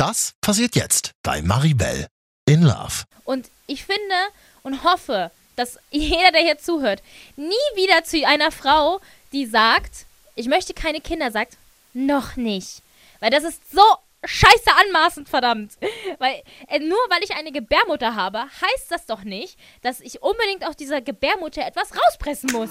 Das 0.00 0.32
passiert 0.40 0.76
jetzt 0.76 1.10
bei 1.22 1.42
Maribel 1.42 2.06
in 2.46 2.62
Love. 2.62 3.04
Und 3.24 3.50
ich 3.66 3.84
finde 3.84 4.14
und 4.62 4.82
hoffe, 4.82 5.30
dass 5.56 5.78
jeder, 5.90 6.32
der 6.32 6.40
hier 6.40 6.56
zuhört, 6.56 7.02
nie 7.36 7.52
wieder 7.74 8.02
zu 8.02 8.26
einer 8.26 8.50
Frau, 8.50 9.02
die 9.32 9.44
sagt, 9.44 10.06
ich 10.36 10.48
möchte 10.48 10.72
keine 10.72 11.02
Kinder, 11.02 11.30
sagt, 11.30 11.58
noch 11.92 12.36
nicht. 12.36 12.80
Weil 13.18 13.28
das 13.28 13.44
ist 13.44 13.60
so 13.70 13.82
scheiße 14.24 14.70
anmaßend, 14.86 15.28
verdammt. 15.28 15.72
Weil, 16.18 16.42
äh, 16.68 16.78
nur 16.78 16.98
weil 17.08 17.22
ich 17.22 17.34
eine 17.34 17.52
Gebärmutter 17.52 18.14
habe, 18.14 18.40
heißt 18.40 18.90
das 18.90 19.06
doch 19.06 19.24
nicht, 19.24 19.58
dass 19.82 20.00
ich 20.00 20.22
unbedingt 20.22 20.66
aus 20.66 20.76
dieser 20.76 21.00
Gebärmutter 21.00 21.66
etwas 21.66 21.90
rauspressen 21.94 22.50
muss. 22.52 22.70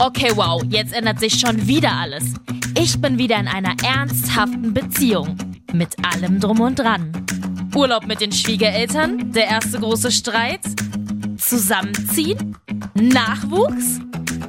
Okay, 0.00 0.32
wow, 0.34 0.62
jetzt 0.68 0.92
ändert 0.92 1.20
sich 1.20 1.38
schon 1.38 1.66
wieder 1.66 1.92
alles. 1.92 2.34
Ich 2.78 3.00
bin 3.00 3.18
wieder 3.18 3.36
in 3.38 3.48
einer 3.48 3.74
ernsthaften 3.84 4.74
Beziehung. 4.74 5.36
Mit 5.72 5.94
allem 6.04 6.40
drum 6.40 6.60
und 6.60 6.78
dran. 6.78 7.12
Urlaub 7.74 8.06
mit 8.06 8.20
den 8.20 8.32
Schwiegereltern, 8.32 9.32
der 9.32 9.46
erste 9.46 9.78
große 9.78 10.10
Streit, 10.10 10.60
Zusammenziehen, 11.38 12.56
Nachwuchs. 12.94 14.00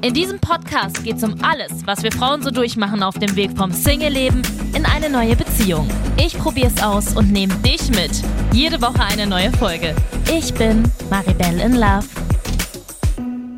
In 0.02 0.14
diesem 0.14 0.40
Podcast 0.40 1.04
geht 1.04 1.18
es 1.18 1.24
um 1.24 1.36
alles, 1.44 1.86
was 1.86 2.04
wir 2.04 2.12
Frauen 2.12 2.42
so 2.42 2.52
durchmachen 2.52 3.04
auf 3.04 3.18
dem 3.18 3.36
Weg 3.36 3.56
vom 3.56 3.72
Single-Leben 3.72 4.42
in 4.76 4.86
eine 4.86 5.10
neue 5.10 5.36
Beziehung. 5.36 5.90
Ich 6.18 6.38
probiere 6.38 6.68
es 6.68 6.82
aus 6.82 7.16
und 7.16 7.32
nehme 7.32 7.54
dich 7.58 7.90
mit. 7.90 8.12
Jede 8.52 8.82
Woche 8.82 9.04
eine 9.04 9.28
neue 9.28 9.52
Folge. 9.54 9.96
Ich 10.34 10.54
bin 10.54 10.84
Maribel 11.10 11.60
in 11.60 11.76
Love. 11.76 12.08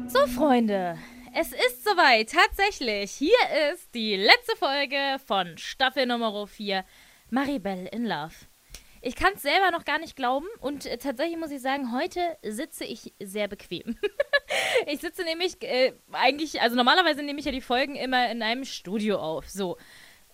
So, 0.07 0.27
Freunde, 0.27 0.97
es 1.33 1.51
ist 1.51 1.83
soweit. 1.83 2.31
Tatsächlich. 2.31 3.11
Hier 3.11 3.71
ist 3.73 3.93
die 3.95 4.17
letzte 4.17 4.55
Folge 4.57 5.19
von 5.25 5.57
Staffel 5.57 6.05
Nummer 6.05 6.45
4. 6.45 6.83
Maribel 7.29 7.87
in 7.91 8.05
Love. 8.05 8.33
Ich 9.03 9.15
kann 9.15 9.33
es 9.35 9.41
selber 9.41 9.71
noch 9.71 9.83
gar 9.83 9.97
nicht 9.97 10.15
glauben 10.15 10.45
und 10.59 10.85
äh, 10.85 10.97
tatsächlich 10.97 11.37
muss 11.37 11.49
ich 11.49 11.61
sagen, 11.61 11.91
heute 11.91 12.19
sitze 12.43 12.85
ich 12.85 13.13
sehr 13.19 13.47
bequem. 13.47 13.97
ich 14.87 14.99
sitze 14.99 15.23
nämlich 15.23 15.61
äh, 15.63 15.93
eigentlich, 16.11 16.61
also 16.61 16.75
normalerweise 16.75 17.23
nehme 17.23 17.39
ich 17.39 17.45
ja 17.45 17.51
die 17.51 17.61
Folgen 17.61 17.95
immer 17.95 18.29
in 18.29 18.43
einem 18.43 18.63
Studio 18.63 19.17
auf. 19.17 19.49
So. 19.49 19.77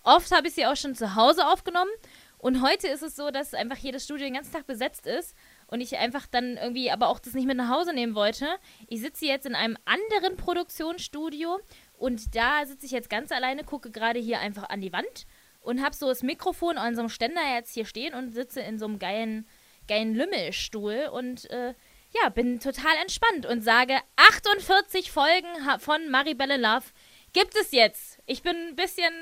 Oft 0.02 0.30
habe 0.32 0.48
ich 0.48 0.54
sie 0.54 0.66
auch 0.66 0.76
schon 0.76 0.94
zu 0.94 1.14
Hause 1.14 1.46
aufgenommen 1.46 1.90
und 2.36 2.62
heute 2.62 2.88
ist 2.88 3.02
es 3.02 3.16
so, 3.16 3.30
dass 3.30 3.54
einfach 3.54 3.78
jedes 3.78 4.04
Studio 4.04 4.26
den 4.26 4.34
ganzen 4.34 4.52
Tag 4.52 4.66
besetzt 4.66 5.06
ist 5.06 5.34
und 5.66 5.80
ich 5.80 5.96
einfach 5.96 6.26
dann 6.26 6.58
irgendwie 6.58 6.90
aber 6.90 7.08
auch 7.08 7.20
das 7.20 7.32
nicht 7.32 7.46
mit 7.46 7.56
nach 7.56 7.70
Hause 7.70 7.94
nehmen 7.94 8.14
wollte. 8.14 8.46
Ich 8.86 9.00
sitze 9.00 9.24
jetzt 9.24 9.46
in 9.46 9.54
einem 9.54 9.78
anderen 9.86 10.36
Produktionsstudio 10.36 11.58
und 11.94 12.34
da 12.36 12.66
sitze 12.66 12.84
ich 12.84 12.92
jetzt 12.92 13.08
ganz 13.08 13.32
alleine, 13.32 13.64
gucke 13.64 13.90
gerade 13.90 14.20
hier 14.20 14.40
einfach 14.40 14.68
an 14.68 14.82
die 14.82 14.92
Wand 14.92 15.26
und 15.68 15.82
habe 15.82 15.94
so 15.94 16.08
das 16.08 16.22
Mikrofon 16.22 16.78
an 16.78 16.94
so 16.94 17.02
einem 17.02 17.10
Ständer 17.10 17.42
jetzt 17.54 17.74
hier 17.74 17.84
stehen 17.84 18.14
und 18.14 18.32
sitze 18.32 18.60
in 18.62 18.78
so 18.78 18.86
einem 18.86 18.98
geilen, 18.98 19.46
geilen 19.86 20.14
Lümmelstuhl 20.14 21.10
und 21.12 21.48
äh, 21.50 21.74
ja, 22.10 22.30
bin 22.30 22.58
total 22.58 22.96
entspannt 23.02 23.44
und 23.44 23.60
sage, 23.60 23.98
48 24.16 25.12
Folgen 25.12 25.48
von 25.78 26.10
Maribelle 26.10 26.56
Love 26.56 26.86
gibt 27.34 27.54
es 27.54 27.72
jetzt. 27.72 28.18
Ich 28.24 28.42
bin 28.42 28.56
ein 28.56 28.76
bisschen, 28.76 29.12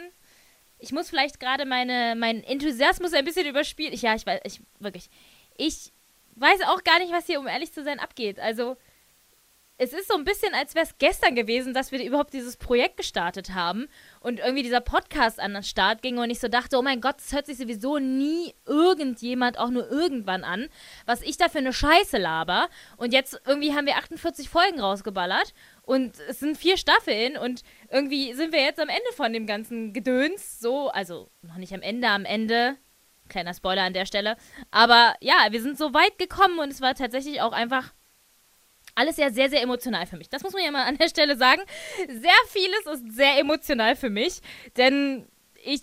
ich 0.79 0.93
muss 0.93 1.11
vielleicht 1.11 1.41
gerade 1.41 1.65
meine, 1.67 2.15
meinen 2.15 2.45
Enthusiasmus 2.45 3.13
ein 3.13 3.25
bisschen 3.25 3.49
überspielen. 3.49 3.93
Ja, 3.95 4.15
ich 4.15 4.25
weiß, 4.25 4.41
ich, 4.45 4.61
wirklich, 4.79 5.11
ich 5.57 5.91
weiß 6.37 6.61
auch 6.69 6.85
gar 6.85 7.01
nicht, 7.01 7.13
was 7.13 7.27
hier, 7.27 7.41
um 7.41 7.49
ehrlich 7.49 7.73
zu 7.73 7.83
sein, 7.83 7.99
abgeht. 7.99 8.39
Also, 8.39 8.77
es 9.79 9.93
ist 9.93 10.09
so 10.09 10.15
ein 10.15 10.25
bisschen, 10.25 10.55
als 10.55 10.75
wäre 10.75 10.87
es 10.87 10.97
gestern 10.99 11.35
gewesen, 11.35 11.75
dass 11.75 11.93
wir 11.93 12.03
überhaupt 12.03 12.33
dieses 12.33 12.57
Projekt 12.57 12.97
gestartet 12.97 13.55
haben 13.55 13.89
und 14.21 14.39
irgendwie 14.39 14.63
dieser 14.63 14.81
Podcast 14.81 15.39
an 15.39 15.53
den 15.53 15.63
Start 15.63 16.01
ging 16.01 16.19
und 16.19 16.31
ich 16.31 16.41
so 16.41 16.49
dachte, 16.49 16.79
oh 16.79 16.83
mein 16.83 17.03
Gott, 17.03 17.17
das 17.19 17.33
hört 17.33 17.47
sich 17.47 17.59
sowieso 17.59 17.99
nie 17.99 18.55
irgendjemand 18.65 19.59
auch 19.59 19.69
nur 19.69 19.91
irgendwann 19.91 20.45
an, 20.45 20.69
was 21.05 21.21
ich 21.21 21.37
da 21.37 21.49
für 21.49 21.59
eine 21.59 21.75
Scheiße 21.75 22.17
laber. 22.17 22.69
Und 22.97 23.13
jetzt 23.13 23.39
irgendwie 23.47 23.75
haben 23.75 23.87
wir 23.87 23.97
48 23.97 24.49
Folgen 24.49 24.81
rausgeballert 24.81 25.53
und 25.83 26.19
es 26.29 26.41
sind 26.41 26.57
vier 26.57 26.79
Staffeln 26.79 27.37
und 27.37 27.63
irgendwie 27.91 28.33
sind 28.33 28.53
wir 28.53 28.63
jetzt 28.63 28.81
am 28.81 28.89
Ende 28.89 29.13
von 29.15 29.33
dem 29.33 29.47
ganzen 29.47 29.93
Gedöns. 29.93 30.59
So, 30.59 30.89
also 30.89 31.31
noch 31.43 31.57
nicht 31.57 31.75
am 31.75 31.83
Ende, 31.83 32.09
am 32.09 32.25
Ende. 32.25 32.77
Kleiner 33.29 33.55
Spoiler 33.55 33.83
an 33.83 33.93
der 33.93 34.07
Stelle. 34.07 34.37
Aber 34.71 35.15
ja, 35.21 35.49
wir 35.51 35.61
sind 35.61 35.77
so 35.77 35.93
weit 35.93 36.17
gekommen 36.17 36.61
und 36.61 36.71
es 36.71 36.81
war 36.81 36.95
tatsächlich 36.95 37.43
auch 37.43 37.53
einfach 37.53 37.93
alles 38.97 39.19
ja 39.19 39.31
sehr, 39.31 39.49
sehr 39.49 39.63
emotional 39.63 40.07
für 40.07 40.17
mich. 40.17 40.29
Das 40.29 40.43
muss 40.43 40.53
man 40.53 40.65
ja 40.65 40.71
mal 40.73 40.85
an 40.85 40.99
der 40.99 41.09
Stelle 41.09 41.37
sagen. 41.37 41.63
Sehr 42.09 42.31
vieles 42.49 42.87
ist 42.87 43.15
sehr 43.15 43.39
emotional 43.39 43.95
für 43.95 44.11
mich, 44.11 44.41
denn 44.77 45.29
ich, 45.63 45.83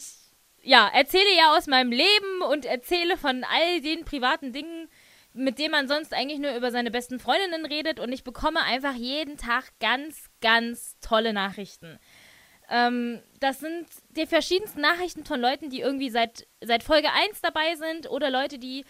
ja, 0.61 0.89
erzähle 0.93 1.37
ja 1.37 1.55
aus 1.55 1.67
meinem 1.67 1.91
Leben 1.91 2.41
und 2.49 2.65
erzähle 2.65 3.15
von 3.15 3.45
all 3.45 3.81
den 3.81 4.03
privaten 4.03 4.51
Dingen, 4.51 4.89
mit 5.33 5.59
denen 5.59 5.71
man 5.71 5.87
sonst 5.87 6.13
eigentlich 6.13 6.39
nur 6.39 6.55
über 6.55 6.71
seine 6.71 6.91
besten 6.91 7.19
Freundinnen 7.19 7.65
redet 7.65 7.99
und 7.99 8.11
ich 8.11 8.23
bekomme 8.23 8.61
einfach 8.63 8.93
jeden 8.93 9.37
Tag 9.37 9.71
ganz, 9.79 10.29
ganz 10.41 10.97
tolle 10.99 11.33
Nachrichten. 11.33 11.99
Ähm, 12.69 13.21
das 13.39 13.59
sind 13.59 13.87
die 14.11 14.25
verschiedensten 14.25 14.81
Nachrichten 14.81 15.25
von 15.25 15.39
Leuten, 15.39 15.69
die 15.69 15.81
irgendwie 15.81 16.09
seit, 16.09 16.47
seit 16.61 16.83
Folge 16.83 17.09
1 17.11 17.41
dabei 17.41 17.75
sind 17.75 18.09
oder 18.09 18.29
Leute, 18.29 18.57
die 18.57 18.85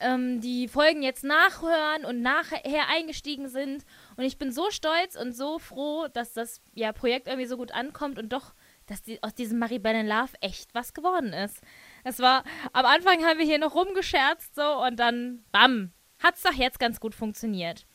ähm, 0.00 0.40
die 0.40 0.68
Folgen 0.68 1.02
jetzt 1.02 1.24
nachhören 1.24 2.04
und 2.04 2.20
nachher 2.22 2.88
eingestiegen 2.88 3.48
sind. 3.48 3.84
Und 4.16 4.24
ich 4.24 4.38
bin 4.38 4.52
so 4.52 4.70
stolz 4.70 5.16
und 5.16 5.34
so 5.34 5.58
froh, 5.58 6.08
dass 6.12 6.32
das 6.32 6.60
ja, 6.74 6.92
Projekt 6.92 7.26
irgendwie 7.26 7.46
so 7.46 7.56
gut 7.56 7.72
ankommt 7.72 8.18
und 8.18 8.32
doch, 8.32 8.54
dass 8.86 9.02
die, 9.02 9.22
aus 9.22 9.34
diesem 9.34 9.58
Maribel 9.58 9.94
in 9.94 10.06
Love 10.06 10.32
echt 10.40 10.74
was 10.74 10.94
geworden 10.94 11.32
ist. 11.32 11.60
Es 12.04 12.18
war, 12.18 12.44
am 12.72 12.86
Anfang 12.86 13.24
haben 13.24 13.38
wir 13.38 13.46
hier 13.46 13.58
noch 13.58 13.74
rumgescherzt 13.74 14.54
so 14.54 14.84
und 14.84 14.96
dann, 14.96 15.44
bam, 15.52 15.92
hat 16.22 16.36
es 16.36 16.42
doch 16.42 16.54
jetzt 16.54 16.78
ganz 16.78 17.00
gut 17.00 17.14
funktioniert. 17.14 17.86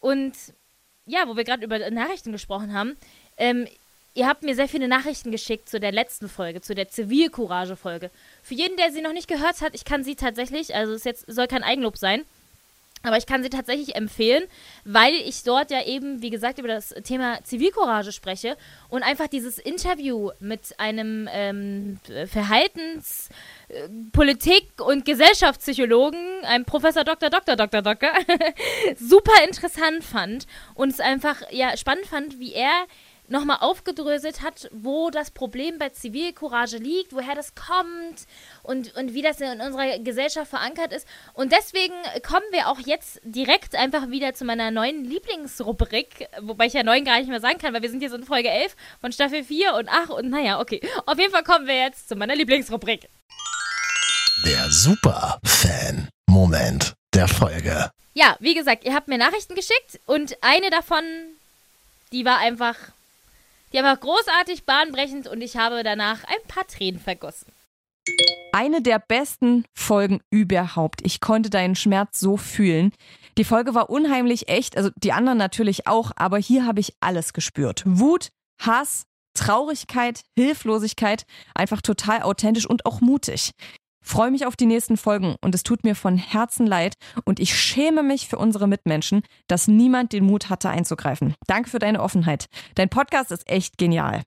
Und 0.00 0.34
ja, 1.04 1.26
wo 1.26 1.36
wir 1.36 1.44
gerade 1.44 1.64
über 1.64 1.90
Nachrichten 1.90 2.32
gesprochen 2.32 2.72
haben, 2.72 2.96
ähm, 3.36 3.66
Ihr 4.14 4.26
habt 4.26 4.42
mir 4.42 4.54
sehr 4.54 4.68
viele 4.68 4.88
Nachrichten 4.88 5.30
geschickt 5.30 5.70
zu 5.70 5.80
der 5.80 5.92
letzten 5.92 6.28
Folge, 6.28 6.60
zu 6.60 6.74
der 6.74 6.88
Zivilcourage-Folge. 6.88 8.10
Für 8.42 8.54
jeden, 8.54 8.76
der 8.76 8.92
sie 8.92 9.00
noch 9.00 9.14
nicht 9.14 9.28
gehört 9.28 9.62
hat, 9.62 9.74
ich 9.74 9.86
kann 9.86 10.04
sie 10.04 10.16
tatsächlich, 10.16 10.74
also 10.74 10.92
es 10.92 11.04
jetzt 11.04 11.24
soll 11.32 11.46
kein 11.46 11.62
Eigenlob 11.62 11.96
sein, 11.96 12.24
aber 13.02 13.16
ich 13.16 13.26
kann 13.26 13.42
sie 13.42 13.48
tatsächlich 13.48 13.96
empfehlen, 13.96 14.44
weil 14.84 15.14
ich 15.14 15.42
dort 15.42 15.70
ja 15.70 15.84
eben, 15.84 16.22
wie 16.22 16.30
gesagt, 16.30 16.58
über 16.58 16.68
das 16.68 16.90
Thema 17.04 17.42
Zivilcourage 17.42 18.12
spreche 18.12 18.56
und 18.90 19.02
einfach 19.02 19.26
dieses 19.26 19.58
Interview 19.58 20.30
mit 20.38 20.78
einem 20.78 21.28
ähm, 21.32 21.98
Verhaltens-, 22.26 23.28
äh, 23.68 23.88
Politik- 24.12 24.80
und 24.80 25.04
Gesellschaftspsychologen, 25.04 26.44
einem 26.44 26.64
Professor 26.64 27.02
Dr. 27.02 27.30
Dr. 27.30 27.56
Dr. 27.56 27.82
Dr. 27.82 28.10
super 28.96 29.44
interessant 29.44 30.04
fand 30.04 30.46
und 30.74 30.90
es 30.90 31.00
einfach 31.00 31.42
ja 31.50 31.76
spannend 31.76 32.06
fand, 32.06 32.38
wie 32.38 32.52
er 32.52 32.86
nochmal 33.32 33.56
aufgedröselt 33.60 34.42
hat, 34.42 34.68
wo 34.70 35.10
das 35.10 35.32
Problem 35.32 35.78
bei 35.78 35.88
Zivilcourage 35.88 36.76
liegt, 36.76 37.12
woher 37.12 37.34
das 37.34 37.56
kommt 37.56 38.28
und, 38.62 38.94
und 38.94 39.12
wie 39.14 39.22
das 39.22 39.40
in 39.40 39.60
unserer 39.60 39.98
Gesellschaft 39.98 40.50
verankert 40.50 40.92
ist. 40.92 41.08
Und 41.34 41.50
deswegen 41.50 41.94
kommen 42.22 42.46
wir 42.52 42.68
auch 42.68 42.78
jetzt 42.78 43.20
direkt 43.24 43.74
einfach 43.74 44.10
wieder 44.10 44.34
zu 44.34 44.44
meiner 44.44 44.70
neuen 44.70 45.04
Lieblingsrubrik, 45.04 46.28
wobei 46.42 46.66
ich 46.66 46.74
ja 46.74 46.84
neun 46.84 47.04
gar 47.04 47.18
nicht 47.18 47.28
mehr 47.28 47.40
sagen 47.40 47.58
kann, 47.58 47.74
weil 47.74 47.82
wir 47.82 47.90
sind 47.90 47.98
hier 47.98 48.10
so 48.10 48.16
in 48.16 48.22
Folge 48.24 48.50
11 48.50 48.76
von 49.00 49.10
Staffel 49.10 49.42
4 49.42 49.74
und 49.74 49.88
ach 49.90 50.10
und 50.10 50.30
naja, 50.30 50.60
okay. 50.60 50.80
Auf 51.06 51.18
jeden 51.18 51.32
Fall 51.32 51.42
kommen 51.42 51.66
wir 51.66 51.76
jetzt 51.76 52.08
zu 52.08 52.14
meiner 52.14 52.36
Lieblingsrubrik. 52.36 53.08
Der 54.44 54.70
Super-Fan-Moment 54.70 56.92
der 57.14 57.28
Folge. 57.28 57.90
Ja, 58.14 58.36
wie 58.40 58.54
gesagt, 58.54 58.84
ihr 58.84 58.92
habt 58.94 59.08
mir 59.08 59.16
Nachrichten 59.18 59.54
geschickt 59.54 60.00
und 60.06 60.36
eine 60.42 60.68
davon, 60.70 61.02
die 62.12 62.26
war 62.26 62.38
einfach 62.38 62.76
die 63.72 63.82
war 63.82 63.96
großartig, 63.96 64.64
bahnbrechend 64.64 65.28
und 65.28 65.40
ich 65.40 65.56
habe 65.56 65.82
danach 65.82 66.24
ein 66.24 66.48
paar 66.48 66.66
Tränen 66.66 67.00
vergossen. 67.00 67.52
Eine 68.52 68.82
der 68.82 68.98
besten 68.98 69.64
Folgen 69.74 70.20
überhaupt. 70.30 71.00
Ich 71.04 71.20
konnte 71.20 71.48
deinen 71.48 71.74
Schmerz 71.74 72.20
so 72.20 72.36
fühlen. 72.36 72.92
Die 73.38 73.44
Folge 73.44 73.74
war 73.74 73.88
unheimlich 73.88 74.48
echt, 74.48 74.76
also 74.76 74.90
die 74.96 75.12
anderen 75.12 75.38
natürlich 75.38 75.86
auch, 75.86 76.12
aber 76.16 76.36
hier 76.36 76.66
habe 76.66 76.80
ich 76.80 76.94
alles 77.00 77.32
gespürt. 77.32 77.82
Wut, 77.86 78.28
Hass, 78.60 79.04
Traurigkeit, 79.34 80.22
Hilflosigkeit, 80.36 81.24
einfach 81.54 81.80
total 81.80 82.22
authentisch 82.22 82.66
und 82.66 82.84
auch 82.84 83.00
mutig. 83.00 83.52
Freue 84.02 84.30
mich 84.30 84.46
auf 84.46 84.56
die 84.56 84.66
nächsten 84.66 84.96
Folgen 84.96 85.36
und 85.40 85.54
es 85.54 85.62
tut 85.62 85.84
mir 85.84 85.94
von 85.94 86.18
Herzen 86.18 86.66
leid 86.66 86.94
und 87.24 87.40
ich 87.40 87.56
schäme 87.56 88.02
mich 88.02 88.28
für 88.28 88.36
unsere 88.36 88.66
Mitmenschen, 88.66 89.22
dass 89.46 89.68
niemand 89.68 90.12
den 90.12 90.24
Mut 90.24 90.50
hatte 90.50 90.68
einzugreifen. 90.68 91.34
Danke 91.46 91.70
für 91.70 91.78
deine 91.78 92.02
Offenheit. 92.02 92.46
Dein 92.74 92.88
Podcast 92.88 93.30
ist 93.30 93.48
echt 93.48 93.78
genial. 93.78 94.22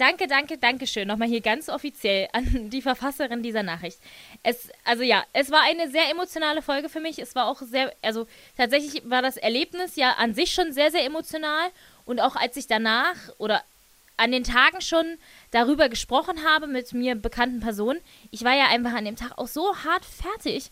Danke, 0.00 0.26
danke, 0.26 0.56
danke 0.56 0.86
schön. 0.86 1.06
Nochmal 1.06 1.28
hier 1.28 1.42
ganz 1.42 1.68
offiziell 1.68 2.28
an 2.32 2.70
die 2.70 2.80
Verfasserin 2.80 3.42
dieser 3.42 3.62
Nachricht. 3.62 3.98
Es, 4.42 4.70
also 4.82 5.02
ja, 5.02 5.24
es 5.34 5.50
war 5.50 5.60
eine 5.62 5.90
sehr 5.90 6.10
emotionale 6.10 6.62
Folge 6.62 6.88
für 6.88 7.00
mich. 7.00 7.18
Es 7.18 7.34
war 7.34 7.46
auch 7.46 7.60
sehr, 7.60 7.94
also 8.00 8.26
tatsächlich 8.56 9.02
war 9.04 9.20
das 9.20 9.36
Erlebnis 9.36 9.96
ja 9.96 10.12
an 10.12 10.32
sich 10.34 10.54
schon 10.54 10.72
sehr, 10.72 10.90
sehr 10.90 11.04
emotional. 11.04 11.68
Und 12.06 12.18
auch 12.18 12.34
als 12.34 12.56
ich 12.56 12.66
danach 12.66 13.14
oder 13.36 13.62
an 14.20 14.32
den 14.32 14.44
Tagen 14.44 14.82
schon 14.82 15.16
darüber 15.50 15.88
gesprochen 15.88 16.44
habe 16.44 16.66
mit 16.66 16.92
mir 16.92 17.14
bekannten 17.14 17.60
Personen, 17.60 18.00
ich 18.30 18.44
war 18.44 18.54
ja 18.54 18.66
einfach 18.66 18.92
an 18.92 19.06
dem 19.06 19.16
Tag 19.16 19.38
auch 19.38 19.48
so 19.48 19.74
hart 19.76 20.04
fertig, 20.04 20.70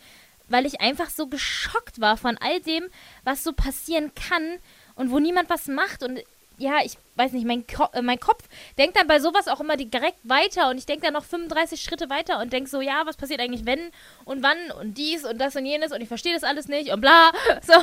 weil 0.48 0.66
ich 0.66 0.80
einfach 0.80 1.08
so 1.08 1.26
geschockt 1.26 2.00
war 2.00 2.16
von 2.16 2.36
all 2.38 2.60
dem, 2.60 2.84
was 3.24 3.44
so 3.44 3.52
passieren 3.52 4.12
kann 4.14 4.58
und 4.96 5.10
wo 5.10 5.18
niemand 5.18 5.48
was 5.48 5.66
macht. 5.66 6.02
Und 6.02 6.20
ja, 6.58 6.78
ich 6.84 6.98
weiß 7.14 7.32
nicht, 7.32 7.46
mein, 7.46 7.66
Ko 7.66 7.86
äh, 7.92 8.02
mein 8.02 8.18
Kopf 8.18 8.44
denkt 8.76 8.96
dann 8.96 9.06
bei 9.06 9.20
sowas 9.20 9.48
auch 9.48 9.60
immer 9.60 9.76
direkt 9.76 10.18
weiter 10.22 10.70
und 10.70 10.78
ich 10.78 10.86
denke 10.86 11.04
dann 11.04 11.14
noch 11.14 11.24
35 11.24 11.80
Schritte 11.80 12.10
weiter 12.10 12.40
und 12.40 12.52
denke 12.52 12.68
so, 12.68 12.80
ja, 12.80 13.02
was 13.04 13.16
passiert 13.16 13.40
eigentlich 13.40 13.64
wenn 13.64 13.90
und 14.24 14.42
wann 14.42 14.56
und 14.80 14.98
dies 14.98 15.24
und 15.24 15.38
das 15.38 15.56
und 15.56 15.64
jenes 15.64 15.92
und 15.92 16.00
ich 16.00 16.08
verstehe 16.08 16.34
das 16.34 16.44
alles 16.44 16.68
nicht 16.68 16.92
und 16.92 17.00
bla. 17.00 17.30
So. 17.62 17.74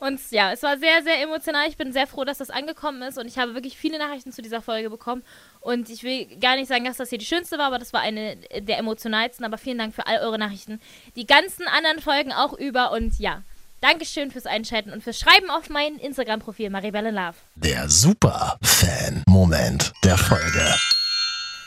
Und 0.00 0.20
ja, 0.30 0.52
es 0.52 0.62
war 0.62 0.78
sehr, 0.78 1.02
sehr 1.02 1.20
emotional. 1.20 1.68
Ich 1.68 1.76
bin 1.76 1.92
sehr 1.92 2.06
froh, 2.06 2.24
dass 2.24 2.38
das 2.38 2.48
angekommen 2.50 3.02
ist 3.02 3.18
und 3.18 3.26
ich 3.26 3.38
habe 3.38 3.54
wirklich 3.54 3.76
viele 3.76 3.98
Nachrichten 3.98 4.32
zu 4.32 4.40
dieser 4.40 4.62
Folge 4.62 4.88
bekommen 4.88 5.22
und 5.60 5.90
ich 5.90 6.02
will 6.02 6.26
gar 6.38 6.56
nicht 6.56 6.68
sagen, 6.68 6.84
dass 6.84 6.96
das 6.96 7.10
hier 7.10 7.18
die 7.18 7.24
schönste 7.24 7.58
war, 7.58 7.66
aber 7.66 7.78
das 7.78 7.92
war 7.92 8.00
eine 8.00 8.36
der 8.36 8.78
emotionalsten. 8.78 9.44
Aber 9.44 9.58
vielen 9.58 9.78
Dank 9.78 9.94
für 9.94 10.06
all 10.06 10.18
eure 10.18 10.38
Nachrichten. 10.38 10.80
Die 11.16 11.26
ganzen 11.26 11.66
anderen 11.66 12.00
Folgen 12.00 12.32
auch 12.32 12.54
über 12.54 12.92
und 12.92 13.18
ja, 13.18 13.42
Dankeschön 13.80 14.30
fürs 14.30 14.44
Einschalten 14.44 14.92
und 14.92 15.02
fürs 15.02 15.18
Schreiben 15.18 15.48
auf 15.48 15.70
mein 15.70 15.96
Instagram-Profil 15.96 16.68
Maribel 16.68 17.10
Love. 17.10 17.36
Der 17.54 17.88
Super-Fan-Moment 17.88 19.94
der 20.04 20.18
Folge. 20.18 20.76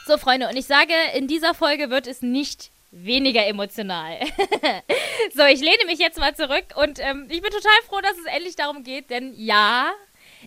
So, 0.06 0.20
Freunde, 0.20 0.48
und 0.48 0.56
ich 0.56 0.68
sage, 0.68 0.94
in 1.16 1.28
dieser 1.28 1.56
Folge 1.56 1.90
wird 1.90 2.06
es 2.06 2.22
nicht 2.22 2.70
weniger 2.92 3.48
emotional. 3.48 4.20
so, 5.36 5.44
ich 5.46 5.62
lehne 5.62 5.86
mich 5.88 5.98
jetzt 5.98 6.20
mal 6.20 6.36
zurück 6.36 6.66
und 6.76 7.00
ähm, 7.00 7.26
ich 7.30 7.42
bin 7.42 7.50
total 7.50 7.82
froh, 7.88 8.02
dass 8.02 8.20
es 8.20 8.26
endlich 8.26 8.56
darum 8.56 8.84
geht, 8.84 9.10
denn 9.10 9.34
ja, 9.36 9.92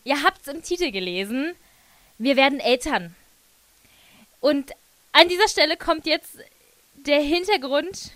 ihr 0.05 0.23
habt 0.23 0.43
es 0.43 0.49
im 0.55 0.63
Titel 0.63 0.93
gelesen, 0.93 1.57
wir 2.19 2.37
werden 2.37 2.61
Eltern. 2.61 3.17
Und 4.39 4.71
an 5.11 5.29
dieser 5.29 5.49
Stelle 5.49 5.77
kommt 5.77 6.07
jetzt 6.07 6.39
der 6.95 7.21
Hintergrund 7.21 8.13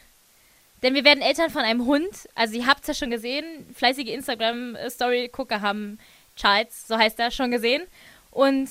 denn 0.82 0.94
wir 0.94 1.04
werden 1.04 1.22
Eltern 1.22 1.50
von 1.50 1.62
einem 1.62 1.84
Hund. 1.86 2.28
Also 2.34 2.56
ihr 2.56 2.66
habt 2.66 2.80
es 2.82 2.86
ja 2.88 2.94
schon 2.94 3.10
gesehen. 3.10 3.44
Fleißige 3.74 4.08
Instagram-Story-Gucker 4.08 5.60
haben 5.60 5.98
Charles, 6.36 6.86
so 6.88 6.96
heißt 6.96 7.18
er, 7.18 7.30
schon 7.30 7.50
gesehen. 7.50 7.82
Und 8.30 8.68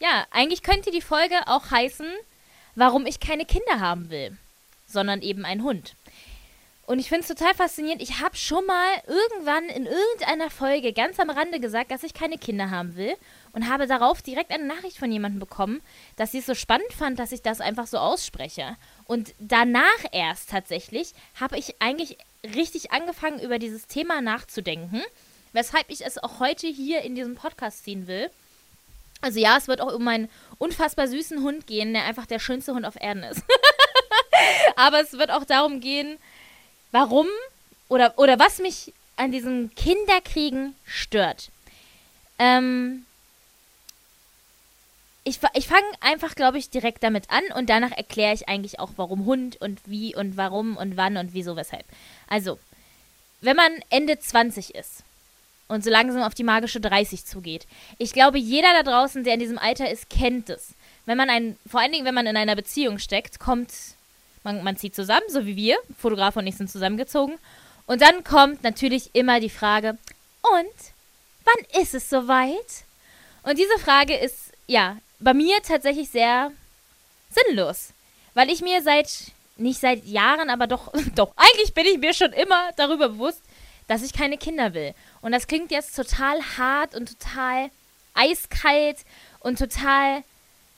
ja, 0.00 0.26
eigentlich 0.30 0.62
könnte 0.62 0.90
die 0.90 1.00
Folge 1.00 1.36
auch 1.46 1.70
heißen, 1.70 2.06
warum 2.74 3.06
ich 3.06 3.20
keine 3.20 3.46
Kinder 3.46 3.80
haben 3.80 4.10
will, 4.10 4.36
sondern 4.86 5.22
eben 5.22 5.44
einen 5.44 5.62
Hund. 5.62 5.94
Und 6.86 7.00
ich 7.00 7.08
finde 7.08 7.22
es 7.22 7.28
total 7.28 7.52
faszinierend. 7.54 8.00
Ich 8.00 8.20
habe 8.20 8.36
schon 8.36 8.64
mal 8.64 8.88
irgendwann 9.08 9.64
in 9.64 9.86
irgendeiner 9.86 10.50
Folge 10.50 10.92
ganz 10.92 11.18
am 11.18 11.30
Rande 11.30 11.58
gesagt, 11.58 11.90
dass 11.90 12.04
ich 12.04 12.14
keine 12.14 12.38
Kinder 12.38 12.70
haben 12.70 12.94
will 12.94 13.14
und 13.56 13.70
habe 13.70 13.86
darauf 13.86 14.20
direkt 14.20 14.52
eine 14.52 14.66
Nachricht 14.66 14.98
von 14.98 15.10
jemandem 15.10 15.40
bekommen, 15.40 15.80
dass 16.16 16.32
sie 16.32 16.40
es 16.40 16.46
so 16.46 16.54
spannend 16.54 16.92
fand, 16.92 17.18
dass 17.18 17.32
ich 17.32 17.40
das 17.40 17.62
einfach 17.62 17.86
so 17.86 17.96
ausspreche. 17.96 18.76
Und 19.06 19.32
danach 19.38 20.04
erst 20.12 20.50
tatsächlich 20.50 21.14
habe 21.40 21.56
ich 21.56 21.74
eigentlich 21.80 22.18
richtig 22.54 22.92
angefangen, 22.92 23.40
über 23.40 23.58
dieses 23.58 23.86
Thema 23.86 24.20
nachzudenken, 24.20 25.02
weshalb 25.54 25.88
ich 25.88 26.04
es 26.04 26.22
auch 26.22 26.38
heute 26.38 26.66
hier 26.66 27.00
in 27.00 27.14
diesem 27.14 27.34
Podcast 27.34 27.84
ziehen 27.84 28.06
will. 28.06 28.28
Also 29.22 29.40
ja, 29.40 29.56
es 29.56 29.68
wird 29.68 29.80
auch 29.80 29.94
um 29.94 30.04
meinen 30.04 30.28
unfassbar 30.58 31.08
süßen 31.08 31.42
Hund 31.42 31.66
gehen, 31.66 31.94
der 31.94 32.04
einfach 32.04 32.26
der 32.26 32.40
schönste 32.40 32.74
Hund 32.74 32.84
auf 32.84 33.00
Erden 33.00 33.22
ist. 33.22 33.42
Aber 34.76 35.00
es 35.00 35.14
wird 35.14 35.30
auch 35.30 35.46
darum 35.46 35.80
gehen, 35.80 36.18
warum 36.90 37.26
oder, 37.88 38.18
oder 38.18 38.38
was 38.38 38.58
mich 38.58 38.92
an 39.16 39.32
diesem 39.32 39.74
Kinderkriegen 39.74 40.76
stört. 40.84 41.48
Ähm, 42.38 43.06
ich, 45.26 45.40
ich 45.54 45.66
fange 45.66 45.86
einfach, 46.00 46.36
glaube 46.36 46.56
ich, 46.56 46.70
direkt 46.70 47.02
damit 47.02 47.30
an 47.30 47.42
und 47.56 47.68
danach 47.68 47.90
erkläre 47.90 48.32
ich 48.32 48.48
eigentlich 48.48 48.78
auch, 48.78 48.92
warum 48.94 49.24
Hund 49.26 49.60
und 49.60 49.80
wie 49.84 50.14
und 50.14 50.36
warum 50.36 50.76
und 50.76 50.96
wann 50.96 51.16
und 51.16 51.34
wieso, 51.34 51.56
weshalb. 51.56 51.84
Also, 52.28 52.60
wenn 53.40 53.56
man 53.56 53.72
Ende 53.90 54.20
20 54.20 54.76
ist 54.76 55.02
und 55.66 55.82
so 55.82 55.90
langsam 55.90 56.22
auf 56.22 56.34
die 56.34 56.44
magische 56.44 56.80
30 56.80 57.26
zugeht, 57.26 57.66
ich 57.98 58.12
glaube, 58.12 58.38
jeder 58.38 58.72
da 58.72 58.84
draußen, 58.84 59.24
der 59.24 59.34
in 59.34 59.40
diesem 59.40 59.58
Alter 59.58 59.90
ist, 59.90 60.08
kennt 60.10 60.48
es. 60.48 60.74
Wenn 61.06 61.18
man 61.18 61.28
ein, 61.28 61.56
vor 61.68 61.80
allen 61.80 61.90
Dingen, 61.90 62.04
wenn 62.04 62.14
man 62.14 62.28
in 62.28 62.36
einer 62.36 62.54
Beziehung 62.54 63.00
steckt, 63.00 63.40
kommt, 63.40 63.72
man, 64.44 64.62
man 64.62 64.76
zieht 64.76 64.94
zusammen, 64.94 65.26
so 65.28 65.44
wie 65.44 65.56
wir, 65.56 65.76
Fotograf 65.98 66.36
und 66.36 66.46
ich 66.46 66.56
sind 66.56 66.70
zusammengezogen. 66.70 67.34
Und 67.86 68.00
dann 68.00 68.22
kommt 68.22 68.62
natürlich 68.62 69.10
immer 69.12 69.40
die 69.40 69.50
Frage, 69.50 69.98
und 70.42 70.74
wann 71.44 71.82
ist 71.82 71.94
es 71.94 72.08
soweit? 72.08 72.84
Und 73.42 73.58
diese 73.58 73.78
Frage 73.80 74.16
ist, 74.16 74.52
ja, 74.68 74.98
bei 75.18 75.34
mir 75.34 75.62
tatsächlich 75.62 76.10
sehr 76.10 76.52
sinnlos. 77.30 77.92
Weil 78.34 78.50
ich 78.50 78.60
mir 78.60 78.82
seit, 78.82 79.32
nicht 79.56 79.80
seit 79.80 80.04
Jahren, 80.04 80.50
aber 80.50 80.66
doch, 80.66 80.92
doch, 81.14 81.32
eigentlich 81.36 81.74
bin 81.74 81.86
ich 81.86 81.98
mir 81.98 82.14
schon 82.14 82.32
immer 82.32 82.70
darüber 82.76 83.08
bewusst, 83.08 83.42
dass 83.88 84.02
ich 84.02 84.12
keine 84.12 84.36
Kinder 84.36 84.74
will. 84.74 84.94
Und 85.22 85.32
das 85.32 85.46
klingt 85.46 85.70
jetzt 85.70 85.94
total 85.94 86.40
hart 86.58 86.94
und 86.94 87.18
total 87.18 87.70
eiskalt 88.14 88.98
und 89.40 89.58
total, 89.58 90.22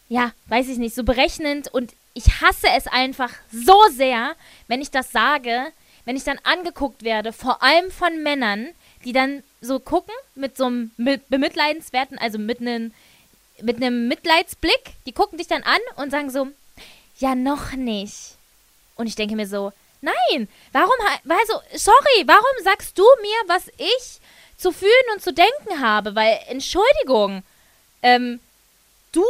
ja, 0.08 0.32
weiß 0.46 0.68
ich 0.68 0.78
nicht, 0.78 0.94
so 0.94 1.04
berechnend. 1.04 1.68
Und 1.72 1.94
ich 2.14 2.40
hasse 2.40 2.68
es 2.76 2.86
einfach 2.86 3.32
so 3.52 3.76
sehr, 3.92 4.34
wenn 4.66 4.82
ich 4.82 4.90
das 4.90 5.12
sage, 5.12 5.72
wenn 6.04 6.16
ich 6.16 6.24
dann 6.24 6.40
angeguckt 6.42 7.02
werde, 7.02 7.32
vor 7.32 7.62
allem 7.62 7.90
von 7.90 8.22
Männern, 8.22 8.68
die 9.04 9.12
dann 9.12 9.42
so 9.60 9.78
gucken 9.78 10.14
mit 10.34 10.56
so 10.56 10.66
einem 10.66 10.90
bemitleidenswerten, 11.28 12.18
also 12.18 12.38
mit 12.38 12.60
einem 12.60 12.92
mit 13.62 13.76
einem 13.76 14.08
Mitleidsblick, 14.08 14.92
die 15.06 15.12
gucken 15.12 15.38
dich 15.38 15.46
dann 15.46 15.62
an 15.62 15.80
und 15.96 16.10
sagen 16.10 16.30
so, 16.30 16.48
ja, 17.18 17.34
noch 17.34 17.72
nicht. 17.72 18.36
Und 18.96 19.06
ich 19.06 19.16
denke 19.16 19.36
mir 19.36 19.46
so, 19.46 19.72
nein, 20.00 20.48
warum, 20.72 20.94
also, 21.28 21.60
sorry, 21.74 22.24
warum 22.26 22.64
sagst 22.64 22.98
du 22.98 23.04
mir, 23.22 23.54
was 23.54 23.68
ich 23.76 24.20
zu 24.56 24.72
fühlen 24.72 24.92
und 25.14 25.22
zu 25.22 25.32
denken 25.32 25.80
habe? 25.80 26.14
Weil, 26.14 26.38
Entschuldigung, 26.48 27.42
ähm, 28.02 28.40
du 29.12 29.24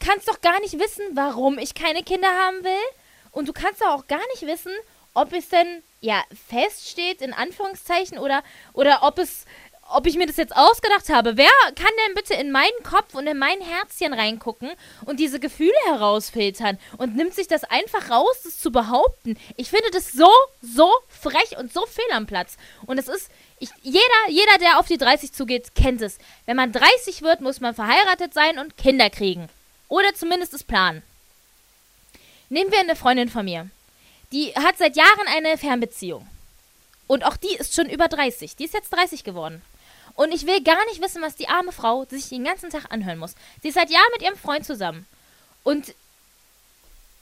kannst 0.00 0.28
doch 0.28 0.40
gar 0.40 0.60
nicht 0.60 0.78
wissen, 0.78 1.04
warum 1.14 1.58
ich 1.58 1.74
keine 1.74 2.02
Kinder 2.02 2.28
haben 2.28 2.64
will. 2.64 2.84
Und 3.32 3.48
du 3.48 3.52
kannst 3.52 3.80
doch 3.80 3.88
auch 3.88 4.06
gar 4.06 4.26
nicht 4.32 4.42
wissen, 4.42 4.72
ob 5.14 5.32
es 5.32 5.48
denn, 5.48 5.82
ja, 6.00 6.22
feststeht, 6.48 7.22
in 7.22 7.32
Anführungszeichen, 7.32 8.18
oder, 8.18 8.42
oder 8.72 9.02
ob 9.02 9.18
es 9.18 9.46
ob 9.92 10.06
ich 10.06 10.16
mir 10.16 10.26
das 10.26 10.36
jetzt 10.36 10.56
ausgedacht 10.56 11.08
habe. 11.08 11.36
Wer 11.36 11.50
kann 11.74 11.90
denn 12.06 12.14
bitte 12.14 12.34
in 12.34 12.50
meinen 12.50 12.82
Kopf 12.82 13.14
und 13.14 13.26
in 13.26 13.38
mein 13.38 13.60
Herzchen 13.60 14.14
reingucken 14.14 14.70
und 15.04 15.20
diese 15.20 15.40
Gefühle 15.40 15.72
herausfiltern 15.86 16.78
und 16.98 17.16
nimmt 17.16 17.34
sich 17.34 17.48
das 17.48 17.64
einfach 17.64 18.10
raus, 18.10 18.42
das 18.44 18.58
zu 18.58 18.72
behaupten? 18.72 19.38
Ich 19.56 19.70
finde 19.70 19.90
das 19.92 20.12
so, 20.12 20.30
so 20.62 20.90
frech 21.08 21.56
und 21.58 21.72
so 21.72 21.86
fehl 21.86 22.04
am 22.12 22.26
Platz. 22.26 22.56
Und 22.86 22.98
es 22.98 23.08
ist, 23.08 23.30
ich, 23.58 23.70
jeder, 23.82 24.00
jeder, 24.28 24.58
der 24.60 24.78
auf 24.78 24.86
die 24.86 24.98
30 24.98 25.32
zugeht, 25.32 25.74
kennt 25.74 26.02
es. 26.02 26.18
Wenn 26.46 26.56
man 26.56 26.72
30 26.72 27.22
wird, 27.22 27.40
muss 27.40 27.60
man 27.60 27.74
verheiratet 27.74 28.34
sein 28.34 28.58
und 28.58 28.76
Kinder 28.76 29.10
kriegen. 29.10 29.48
Oder 29.88 30.14
zumindest 30.14 30.54
es 30.54 30.64
planen. 30.64 31.02
Nehmen 32.48 32.70
wir 32.70 32.80
eine 32.80 32.96
Freundin 32.96 33.28
von 33.28 33.44
mir. 33.44 33.68
Die 34.32 34.54
hat 34.54 34.78
seit 34.78 34.96
Jahren 34.96 35.26
eine 35.26 35.58
Fernbeziehung. 35.58 36.26
Und 37.06 37.24
auch 37.24 37.36
die 37.36 37.54
ist 37.54 37.74
schon 37.74 37.90
über 37.90 38.08
30. 38.08 38.56
Die 38.56 38.64
ist 38.64 38.74
jetzt 38.74 38.90
30 38.90 39.24
geworden. 39.24 39.62
Und 40.14 40.32
ich 40.32 40.46
will 40.46 40.62
gar 40.62 40.84
nicht 40.86 41.00
wissen, 41.00 41.22
was 41.22 41.36
die 41.36 41.48
arme 41.48 41.72
Frau 41.72 42.04
sich 42.04 42.28
den 42.28 42.44
ganzen 42.44 42.70
Tag 42.70 42.90
anhören 42.90 43.18
muss. 43.18 43.34
Sie 43.62 43.68
ist 43.68 43.74
seit 43.74 43.90
Jahren 43.90 44.10
mit 44.12 44.22
ihrem 44.22 44.36
Freund 44.36 44.66
zusammen. 44.66 45.06
Und 45.62 45.94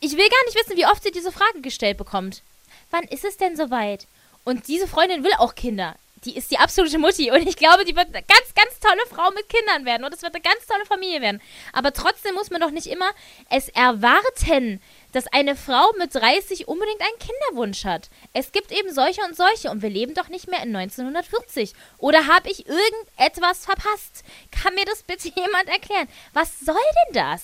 ich 0.00 0.12
will 0.12 0.28
gar 0.28 0.44
nicht 0.46 0.56
wissen, 0.56 0.76
wie 0.76 0.86
oft 0.86 1.02
sie 1.02 1.10
diese 1.10 1.32
Frage 1.32 1.60
gestellt 1.60 1.98
bekommt. 1.98 2.42
Wann 2.90 3.04
ist 3.04 3.24
es 3.24 3.36
denn 3.36 3.56
soweit? 3.56 4.06
Und 4.44 4.66
diese 4.68 4.88
Freundin 4.88 5.22
will 5.22 5.32
auch 5.38 5.54
Kinder. 5.54 5.94
Die 6.24 6.36
ist 6.36 6.50
die 6.50 6.58
absolute 6.58 6.98
Mutti. 6.98 7.30
Und 7.30 7.46
ich 7.46 7.56
glaube, 7.56 7.84
die 7.84 7.96
wird 7.96 8.08
eine 8.08 8.22
ganz, 8.22 8.54
ganz 8.54 8.78
tolle 8.80 9.00
Frau 9.08 9.30
mit 9.30 9.48
Kindern 9.48 9.84
werden. 9.84 10.04
Und 10.04 10.12
es 10.12 10.22
wird 10.22 10.34
eine 10.34 10.42
ganz 10.42 10.66
tolle 10.66 10.84
Familie 10.84 11.20
werden. 11.20 11.40
Aber 11.72 11.92
trotzdem 11.92 12.34
muss 12.34 12.50
man 12.50 12.60
doch 12.60 12.70
nicht 12.70 12.86
immer 12.86 13.10
es 13.48 13.68
erwarten, 13.68 14.82
dass 15.12 15.26
eine 15.28 15.56
Frau 15.56 15.90
mit 15.98 16.14
30 16.14 16.68
unbedingt 16.68 17.00
einen 17.00 17.18
Kinderwunsch 17.18 17.84
hat. 17.84 18.10
Es 18.32 18.52
gibt 18.52 18.72
eben 18.72 18.92
solche 18.92 19.22
und 19.22 19.36
solche 19.36 19.70
und 19.70 19.82
wir 19.82 19.90
leben 19.90 20.14
doch 20.14 20.28
nicht 20.28 20.48
mehr 20.48 20.62
in 20.62 20.74
1940. 20.74 21.74
Oder 21.98 22.26
habe 22.26 22.50
ich 22.50 22.66
irgendetwas 22.66 23.64
verpasst? 23.64 24.24
Kann 24.50 24.74
mir 24.74 24.84
das 24.84 25.02
bitte 25.02 25.28
jemand 25.36 25.68
erklären? 25.68 26.08
Was 26.32 26.60
soll 26.60 26.74
denn 26.74 27.14
das? 27.14 27.42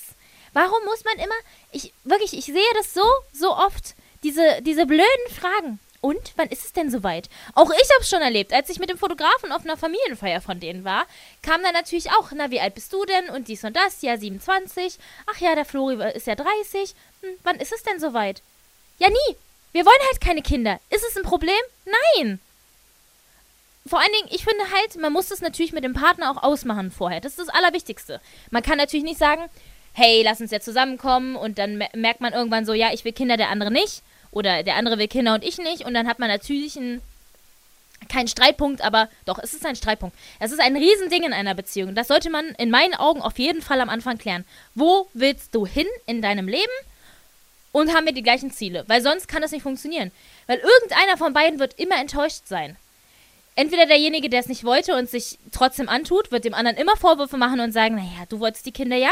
Warum 0.52 0.84
muss 0.84 1.04
man 1.04 1.16
immer, 1.16 1.34
ich 1.72 1.92
wirklich, 2.04 2.32
ich 2.32 2.46
sehe 2.46 2.72
das 2.74 2.94
so, 2.94 3.04
so 3.32 3.54
oft, 3.54 3.94
diese, 4.22 4.62
diese 4.62 4.86
blöden 4.86 5.04
Fragen. 5.38 5.78
Und 6.00 6.32
wann 6.36 6.48
ist 6.48 6.64
es 6.64 6.72
denn 6.72 6.90
soweit? 6.90 7.28
Auch 7.54 7.70
ich 7.70 7.90
habe 7.94 8.02
es 8.02 8.08
schon 8.08 8.22
erlebt. 8.22 8.52
Als 8.52 8.68
ich 8.68 8.78
mit 8.78 8.90
dem 8.90 8.98
Fotografen 8.98 9.52
auf 9.52 9.64
einer 9.64 9.76
Familienfeier 9.76 10.40
von 10.40 10.60
denen 10.60 10.84
war, 10.84 11.06
kam 11.42 11.62
dann 11.62 11.72
natürlich 11.72 12.10
auch, 12.12 12.30
na, 12.34 12.50
wie 12.50 12.60
alt 12.60 12.74
bist 12.74 12.92
du 12.92 13.04
denn? 13.04 13.30
Und 13.30 13.48
dies 13.48 13.64
und 13.64 13.76
das, 13.76 14.02
ja, 14.02 14.16
27. 14.16 14.98
Ach 15.26 15.40
ja, 15.40 15.54
der 15.54 15.64
Flori 15.64 16.02
ist 16.14 16.26
ja 16.26 16.34
30. 16.34 16.94
Hm, 17.22 17.30
wann 17.42 17.56
ist 17.56 17.72
es 17.72 17.82
denn 17.82 18.00
soweit? 18.00 18.42
Ja, 18.98 19.08
nie. 19.08 19.36
Wir 19.72 19.84
wollen 19.84 20.06
halt 20.10 20.20
keine 20.20 20.42
Kinder. 20.42 20.80
Ist 20.90 21.04
es 21.08 21.16
ein 21.16 21.22
Problem? 21.22 21.54
Nein. 21.84 22.40
Vor 23.86 24.00
allen 24.00 24.12
Dingen, 24.18 24.34
ich 24.34 24.44
finde 24.44 24.64
halt, 24.72 24.96
man 25.00 25.12
muss 25.12 25.28
das 25.28 25.40
natürlich 25.40 25.72
mit 25.72 25.84
dem 25.84 25.94
Partner 25.94 26.30
auch 26.30 26.42
ausmachen 26.42 26.90
vorher. 26.90 27.20
Das 27.20 27.32
ist 27.32 27.48
das 27.48 27.54
Allerwichtigste. 27.54 28.20
Man 28.50 28.62
kann 28.62 28.78
natürlich 28.78 29.04
nicht 29.04 29.18
sagen, 29.18 29.42
hey, 29.92 30.22
lass 30.22 30.40
uns 30.40 30.50
ja 30.50 30.60
zusammenkommen 30.60 31.36
und 31.36 31.58
dann 31.58 31.82
merkt 31.94 32.20
man 32.20 32.32
irgendwann 32.32 32.66
so, 32.66 32.72
ja, 32.72 32.92
ich 32.92 33.04
will 33.04 33.12
Kinder, 33.12 33.36
der 33.36 33.48
andere 33.48 33.70
nicht 33.70 34.02
oder 34.36 34.62
der 34.62 34.76
andere 34.76 34.98
will 34.98 35.08
Kinder 35.08 35.32
und 35.32 35.42
ich 35.42 35.56
nicht 35.56 35.86
und 35.86 35.94
dann 35.94 36.06
hat 36.06 36.18
man 36.18 36.28
natürlich 36.28 36.76
einen 36.76 37.00
kein 38.10 38.28
Streitpunkt, 38.28 38.82
aber 38.82 39.08
doch, 39.24 39.38
es 39.38 39.54
ist 39.54 39.64
ein 39.64 39.74
Streitpunkt. 39.74 40.14
Es 40.38 40.52
ist 40.52 40.60
ein 40.60 40.76
Riesending 40.76 41.22
in 41.22 41.32
einer 41.32 41.54
Beziehung. 41.54 41.94
Das 41.94 42.08
sollte 42.08 42.28
man 42.28 42.44
in 42.58 42.70
meinen 42.70 42.94
Augen 42.94 43.22
auf 43.22 43.38
jeden 43.38 43.62
Fall 43.62 43.80
am 43.80 43.88
Anfang 43.88 44.18
klären. 44.18 44.44
Wo 44.74 45.08
willst 45.14 45.54
du 45.54 45.66
hin 45.66 45.86
in 46.04 46.20
deinem 46.20 46.46
Leben? 46.46 46.72
Und 47.72 47.94
haben 47.94 48.04
wir 48.04 48.12
die 48.12 48.22
gleichen 48.22 48.50
Ziele? 48.50 48.84
Weil 48.86 49.00
sonst 49.00 49.28
kann 49.28 49.40
das 49.40 49.52
nicht 49.52 49.62
funktionieren. 49.62 50.12
Weil 50.46 50.58
irgendeiner 50.58 51.16
von 51.16 51.32
beiden 51.32 51.58
wird 51.58 51.78
immer 51.80 51.98
enttäuscht 51.98 52.46
sein. 52.46 52.76
Entweder 53.54 53.86
derjenige, 53.86 54.28
der 54.28 54.40
es 54.40 54.48
nicht 54.48 54.64
wollte 54.64 54.94
und 54.94 55.08
sich 55.08 55.38
trotzdem 55.50 55.88
antut, 55.88 56.30
wird 56.30 56.44
dem 56.44 56.54
anderen 56.54 56.76
immer 56.76 56.96
Vorwürfe 56.96 57.38
machen 57.38 57.60
und 57.60 57.72
sagen, 57.72 57.94
naja, 57.96 58.26
du 58.28 58.38
wolltest 58.40 58.66
die 58.66 58.72
Kinder 58.72 58.96
ja. 58.96 59.10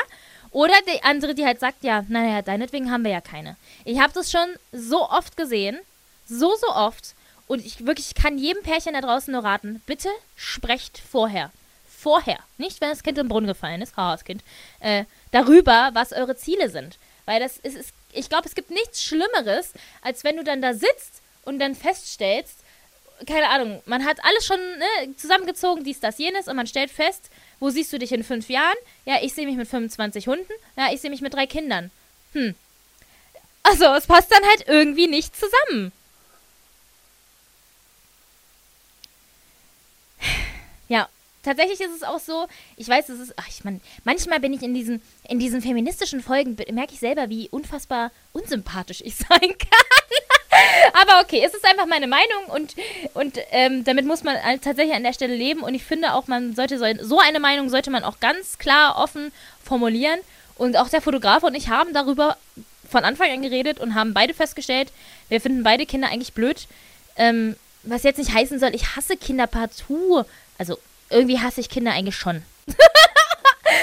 Oder 0.54 0.75
die 0.87 1.02
andere, 1.02 1.34
die 1.34 1.44
halt 1.44 1.58
sagt, 1.58 1.82
ja, 1.82 2.04
naja, 2.08 2.40
deinetwegen 2.40 2.92
haben 2.92 3.02
wir 3.02 3.11
ja 3.11 3.20
keine. 3.20 3.56
Ich 3.84 3.99
habe 3.99 4.12
das 4.12 4.30
schon 4.30 4.46
so 4.70 5.11
oft 5.11 5.37
gesehen, 5.37 5.80
so, 6.26 6.54
so 6.54 6.68
oft. 6.68 7.16
Und 7.49 7.66
ich 7.66 7.84
wirklich 7.84 8.14
kann 8.14 8.38
jedem 8.38 8.62
Pärchen 8.62 8.94
da 8.94 9.00
draußen 9.00 9.32
nur 9.32 9.42
raten, 9.42 9.82
bitte 9.84 10.08
sprecht 10.37 10.99
vorher. 10.99 11.50
Vorher. 11.88 12.38
Nicht, 12.56 12.80
wenn 12.80 12.88
das 12.88 13.02
Kind 13.02 13.18
im 13.18 13.26
Brunnen 13.26 13.49
gefallen 13.49 13.82
ist, 13.82 13.96
haha, 13.96 14.12
das 14.12 14.25
Kind, 14.25 14.44
äh, 14.78 15.06
darüber, 15.32 15.90
was 15.94 16.12
eure 16.12 16.37
Ziele 16.37 16.70
sind. 16.70 16.99
Weil 17.26 17.40
das 17.40 17.56
ist, 17.56 17.76
ist 17.76 17.92
ich 18.12 18.28
glaube, 18.28 18.46
es 18.46 18.54
gibt 18.54 18.70
nichts 18.70 19.02
Schlimmeres, 19.02 19.73
als 20.02 20.23
wenn 20.23 20.37
du 20.37 20.44
dann 20.44 20.62
da 20.62 20.73
sitzt 20.73 21.20
und 21.42 21.58
dann 21.58 21.75
feststellst, 21.75 22.61
keine 23.26 23.49
Ahnung, 23.49 23.83
man 23.87 24.04
hat 24.04 24.18
alles 24.25 24.47
schon 24.47 24.59
ne, 24.59 25.16
zusammengezogen, 25.16 25.85
dies, 25.85 26.00
das, 26.00 26.18
jenes, 26.18 26.49
und 26.49 26.56
man 26.56 26.66
stellt 26.66 26.90
fest, 26.90 27.30
wo 27.61 27.71
siehst 27.71 27.92
du 27.92 27.99
dich 27.99 28.12
in 28.12 28.25
fünf 28.25 28.49
Jahren? 28.49 28.76
Ja, 29.04 29.18
ich 29.23 29.35
sehe 29.35 29.47
mich 29.47 29.56
mit 29.56 29.68
25 29.68 30.26
Hunden. 30.26 30.52
Ja, 30.76 30.92
ich 30.92 31.00
sehe 31.00 31.11
mich 31.11 31.21
mit 31.21 31.33
drei 31.35 31.47
Kindern. 31.47 31.90
Hm. 32.33 32.54
Also, 33.62 33.87
es 33.94 34.06
passt 34.06 34.30
dann 34.30 34.44
halt 34.44 34.68
irgendwie 34.68 35.06
nicht 35.06 35.35
zusammen. 35.35 35.92
Ja, 40.88 41.09
tatsächlich 41.42 41.80
ist 41.80 41.94
es 41.94 42.02
auch 42.02 42.21
so, 42.21 42.47
ich 42.76 42.88
weiß, 42.88 43.09
es 43.09 43.21
ist, 43.21 43.35
ach, 43.37 43.49
ich 43.49 43.64
meine, 43.64 43.80
manchmal 44.04 44.40
bin 44.40 44.52
ich 44.52 44.62
in 44.62 44.75
diesen, 44.75 45.00
in 45.28 45.38
diesen 45.38 45.62
feministischen 45.62 46.23
Folgen, 46.23 46.56
merke 46.73 46.92
ich 46.92 47.00
selber, 47.00 47.30
wie 47.30 47.49
unfassbar 47.49 48.11
unsympathisch 48.33 49.00
ich 49.00 49.16
sein 49.16 49.28
kann. 49.40 50.34
Aber 50.92 51.20
okay, 51.23 51.42
es 51.44 51.54
ist 51.54 51.64
einfach 51.64 51.87
meine 51.87 52.06
Meinung 52.06 52.44
und, 52.49 52.75
und 53.14 53.38
ähm, 53.50 53.84
damit 53.84 54.06
muss 54.06 54.23
man 54.23 54.37
tatsächlich 54.61 54.94
an 54.94 55.02
der 55.02 55.12
Stelle 55.12 55.34
leben 55.34 55.61
und 55.61 55.75
ich 55.75 55.84
finde 55.84 56.14
auch, 56.14 56.26
man 56.26 56.54
sollte 56.54 56.78
so, 56.78 56.84
so 57.02 57.18
eine 57.18 57.40
Meinung 57.40 57.68
sollte 57.68 57.90
man 57.90 58.04
auch 58.04 58.20
ganz 58.20 58.58
klar 58.58 58.96
offen 58.99 59.32
formulieren 59.62 60.20
und 60.56 60.76
auch 60.76 60.88
der 60.88 61.02
Fotograf 61.02 61.42
und 61.42 61.54
ich 61.54 61.68
haben 61.68 61.92
darüber 61.92 62.37
von 62.90 63.04
Anfang 63.04 63.30
an 63.30 63.42
geredet 63.42 63.80
und 63.80 63.94
haben 63.94 64.14
beide 64.14 64.34
festgestellt, 64.34 64.92
wir 65.28 65.40
finden 65.40 65.62
beide 65.62 65.87
Kinder 65.87 66.08
eigentlich 66.08 66.32
blöd. 66.32 66.66
Ähm, 67.16 67.56
was 67.82 68.02
jetzt 68.02 68.18
nicht 68.18 68.32
heißen 68.32 68.58
soll, 68.58 68.75
ich 68.75 68.96
hasse 68.96 69.16
Kinder 69.16 69.46
partout. 69.46 70.25
Also, 70.58 70.78
irgendwie 71.11 71.40
hasse 71.40 71.61
ich 71.61 71.68
Kinder 71.68 71.92
eigentlich 71.92 72.16
schon. 72.16 72.42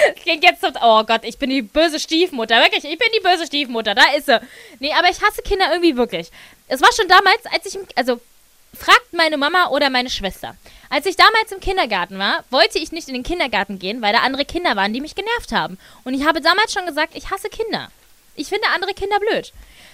Klingt 0.22 0.44
jetzt 0.44 0.60
so, 0.60 0.68
oh 0.82 1.04
Gott, 1.04 1.22
ich 1.24 1.38
bin 1.38 1.50
die 1.50 1.62
böse 1.62 2.00
Stiefmutter. 2.00 2.62
Wirklich, 2.62 2.84
ich 2.84 2.98
bin 2.98 3.08
die 3.16 3.22
böse 3.22 3.46
Stiefmutter. 3.46 3.94
Da 3.94 4.02
ist 4.16 4.26
sie. 4.26 4.40
Nee, 4.78 4.92
aber 4.92 5.08
ich 5.08 5.20
hasse 5.22 5.42
Kinder 5.42 5.66
irgendwie 5.70 5.96
wirklich. 5.96 6.30
Es 6.68 6.80
war 6.80 6.92
schon 6.92 7.08
damals, 7.08 7.44
als 7.52 7.66
ich, 7.66 7.78
also, 7.96 8.20
fragt 8.74 9.12
meine 9.12 9.36
Mama 9.36 9.68
oder 9.68 9.90
meine 9.90 10.10
Schwester. 10.10 10.56
Als 10.88 11.06
ich 11.06 11.16
damals 11.16 11.52
im 11.52 11.60
Kindergarten 11.60 12.18
war, 12.18 12.44
wollte 12.50 12.78
ich 12.78 12.92
nicht 12.92 13.08
in 13.08 13.14
den 13.14 13.22
Kindergarten 13.22 13.78
gehen, 13.78 14.02
weil 14.02 14.12
da 14.12 14.20
andere 14.20 14.44
Kinder 14.44 14.76
waren, 14.76 14.92
die 14.92 15.00
mich 15.00 15.14
genervt 15.14 15.52
haben. 15.52 15.78
Und 16.04 16.14
ich 16.14 16.26
habe 16.26 16.40
damals 16.40 16.72
schon 16.72 16.86
gesagt, 16.86 17.14
ich 17.14 17.30
hasse 17.30 17.48
Kinder. 17.48 17.90
Ich 18.34 18.48
finde 18.48 18.66
andere 18.74 18.94
Kinder 18.94 19.18
blöd. 19.20 19.52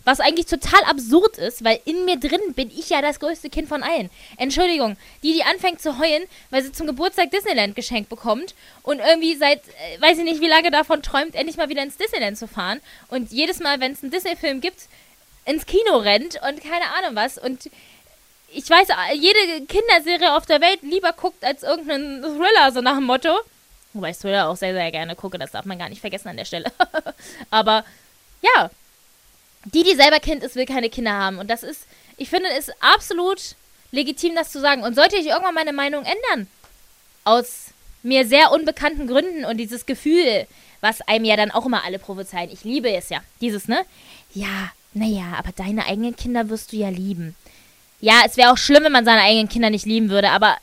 Was 0.08 0.20
eigentlich 0.20 0.46
total 0.46 0.82
absurd 0.84 1.36
ist, 1.36 1.62
weil 1.62 1.80
in 1.84 2.06
mir 2.06 2.18
drin 2.18 2.40
bin 2.54 2.70
ich 2.70 2.88
ja 2.88 3.02
das 3.02 3.20
größte 3.20 3.50
Kind 3.50 3.68
von 3.68 3.82
allen. 3.82 4.08
Entschuldigung, 4.38 4.96
die, 5.22 5.34
die 5.34 5.42
anfängt 5.42 5.82
zu 5.82 5.98
heulen, 5.98 6.22
weil 6.48 6.62
sie 6.62 6.72
zum 6.72 6.86
Geburtstag 6.86 7.30
Disneyland 7.30 7.76
geschenkt 7.76 8.08
bekommt 8.08 8.54
und 8.84 9.00
irgendwie 9.00 9.36
seit, 9.36 9.60
äh, 9.68 10.00
weiß 10.00 10.16
ich 10.16 10.24
nicht, 10.24 10.40
wie 10.40 10.48
lange 10.48 10.70
davon 10.70 11.02
träumt, 11.02 11.34
endlich 11.34 11.58
mal 11.58 11.68
wieder 11.68 11.82
ins 11.82 11.98
Disneyland 11.98 12.38
zu 12.38 12.48
fahren 12.48 12.80
und 13.08 13.32
jedes 13.32 13.60
Mal, 13.60 13.80
wenn 13.80 13.92
es 13.92 14.02
einen 14.02 14.10
Disney-Film 14.10 14.62
gibt, 14.62 14.84
ins 15.44 15.66
Kino 15.66 15.98
rennt 15.98 16.36
und 16.36 16.62
keine 16.62 16.86
Ahnung 16.96 17.14
was 17.14 17.36
und 17.36 17.68
ich 18.50 18.70
weiß, 18.70 18.88
jede 19.12 19.66
Kinderserie 19.66 20.34
auf 20.34 20.46
der 20.46 20.62
Welt 20.62 20.80
lieber 20.80 21.12
guckt 21.12 21.44
als 21.44 21.64
irgendeinen 21.64 22.22
Thriller, 22.22 22.72
so 22.72 22.80
nach 22.80 22.94
dem 22.94 23.04
Motto. 23.04 23.36
Wobei 23.92 24.08
ich 24.08 24.16
Thriller 24.16 24.48
auch 24.48 24.56
sehr, 24.56 24.72
sehr 24.72 24.90
gerne 24.90 25.16
gucke, 25.16 25.36
das 25.36 25.50
darf 25.50 25.66
man 25.66 25.78
gar 25.78 25.90
nicht 25.90 26.00
vergessen 26.00 26.28
an 26.28 26.38
der 26.38 26.46
Stelle. 26.46 26.72
Aber 27.50 27.84
ja, 28.40 28.70
die, 29.74 29.82
die 29.82 29.94
selber 29.94 30.20
Kind 30.20 30.42
ist, 30.42 30.56
will 30.56 30.66
keine 30.66 30.90
Kinder 30.90 31.12
haben. 31.12 31.38
Und 31.38 31.48
das 31.48 31.62
ist, 31.62 31.82
ich 32.16 32.28
finde 32.30 32.48
es 32.56 32.70
absolut 32.80 33.56
legitim, 33.90 34.34
das 34.34 34.52
zu 34.52 34.60
sagen. 34.60 34.82
Und 34.82 34.94
sollte 34.94 35.16
ich 35.16 35.26
irgendwann 35.26 35.54
meine 35.54 35.72
Meinung 35.72 36.04
ändern, 36.04 36.48
aus 37.24 37.66
mir 38.02 38.26
sehr 38.26 38.52
unbekannten 38.52 39.06
Gründen 39.06 39.44
und 39.44 39.56
dieses 39.56 39.86
Gefühl, 39.86 40.46
was 40.80 41.00
einem 41.02 41.24
ja 41.24 41.36
dann 41.36 41.50
auch 41.50 41.66
immer 41.66 41.84
alle 41.84 41.98
prophezeien, 41.98 42.50
ich 42.50 42.64
liebe 42.64 42.90
es 42.90 43.08
ja, 43.08 43.20
dieses, 43.40 43.68
ne? 43.68 43.84
Ja, 44.34 44.70
naja, 44.94 45.34
aber 45.36 45.50
deine 45.52 45.86
eigenen 45.86 46.16
Kinder 46.16 46.48
wirst 46.48 46.72
du 46.72 46.76
ja 46.76 46.88
lieben. 46.88 47.34
Ja, 48.00 48.22
es 48.24 48.36
wäre 48.36 48.52
auch 48.52 48.58
schlimm, 48.58 48.84
wenn 48.84 48.92
man 48.92 49.04
seine 49.04 49.22
eigenen 49.22 49.48
Kinder 49.48 49.70
nicht 49.70 49.86
lieben 49.86 50.10
würde, 50.10 50.30
aber 50.30 50.56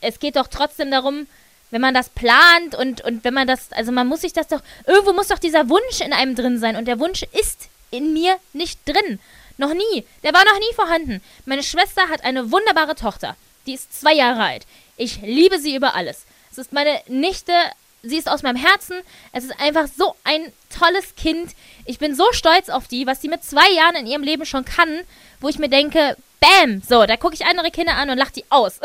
es 0.00 0.18
geht 0.18 0.36
doch 0.36 0.48
trotzdem 0.48 0.90
darum, 0.90 1.26
wenn 1.70 1.80
man 1.80 1.94
das 1.94 2.08
plant 2.08 2.74
und, 2.74 3.02
und 3.02 3.24
wenn 3.24 3.34
man 3.34 3.46
das, 3.46 3.72
also 3.72 3.92
man 3.92 4.06
muss 4.06 4.22
sich 4.22 4.32
das 4.32 4.48
doch, 4.48 4.60
irgendwo 4.86 5.12
muss 5.12 5.28
doch 5.28 5.38
dieser 5.38 5.68
Wunsch 5.68 6.00
in 6.04 6.12
einem 6.12 6.34
drin 6.34 6.58
sein 6.58 6.76
und 6.76 6.86
der 6.86 6.98
Wunsch 6.98 7.22
ist 7.32 7.68
in 7.92 8.12
mir 8.12 8.38
nicht 8.52 8.80
drin. 8.84 9.20
Noch 9.58 9.72
nie. 9.72 10.04
Der 10.24 10.32
war 10.32 10.44
noch 10.44 10.58
nie 10.58 10.74
vorhanden. 10.74 11.22
Meine 11.44 11.62
Schwester 11.62 12.08
hat 12.08 12.24
eine 12.24 12.50
wunderbare 12.50 12.96
Tochter. 12.96 13.36
Die 13.66 13.74
ist 13.74 13.98
zwei 14.00 14.14
Jahre 14.14 14.42
alt. 14.42 14.66
Ich 14.96 15.20
liebe 15.22 15.60
sie 15.60 15.76
über 15.76 15.94
alles. 15.94 16.24
Es 16.50 16.58
ist 16.58 16.72
meine 16.72 17.00
Nichte. 17.06 17.52
Sie 18.02 18.16
ist 18.16 18.28
aus 18.28 18.42
meinem 18.42 18.56
Herzen. 18.56 18.96
Es 19.32 19.44
ist 19.44 19.60
einfach 19.60 19.86
so 19.86 20.16
ein 20.24 20.52
tolles 20.76 21.14
Kind. 21.14 21.52
Ich 21.84 21.98
bin 21.98 22.16
so 22.16 22.24
stolz 22.32 22.68
auf 22.68 22.88
die, 22.88 23.06
was 23.06 23.22
sie 23.22 23.28
mit 23.28 23.44
zwei 23.44 23.70
Jahren 23.70 23.96
in 23.96 24.06
ihrem 24.06 24.22
Leben 24.22 24.44
schon 24.44 24.64
kann, 24.64 25.00
wo 25.40 25.48
ich 25.48 25.58
mir 25.58 25.68
denke, 25.68 26.16
Bam! 26.42 26.82
So, 26.82 27.06
da 27.06 27.16
gucke 27.16 27.34
ich 27.34 27.46
andere 27.46 27.70
Kinder 27.70 27.94
an 27.94 28.10
und 28.10 28.18
lache 28.18 28.32
die 28.32 28.44
aus. 28.48 28.80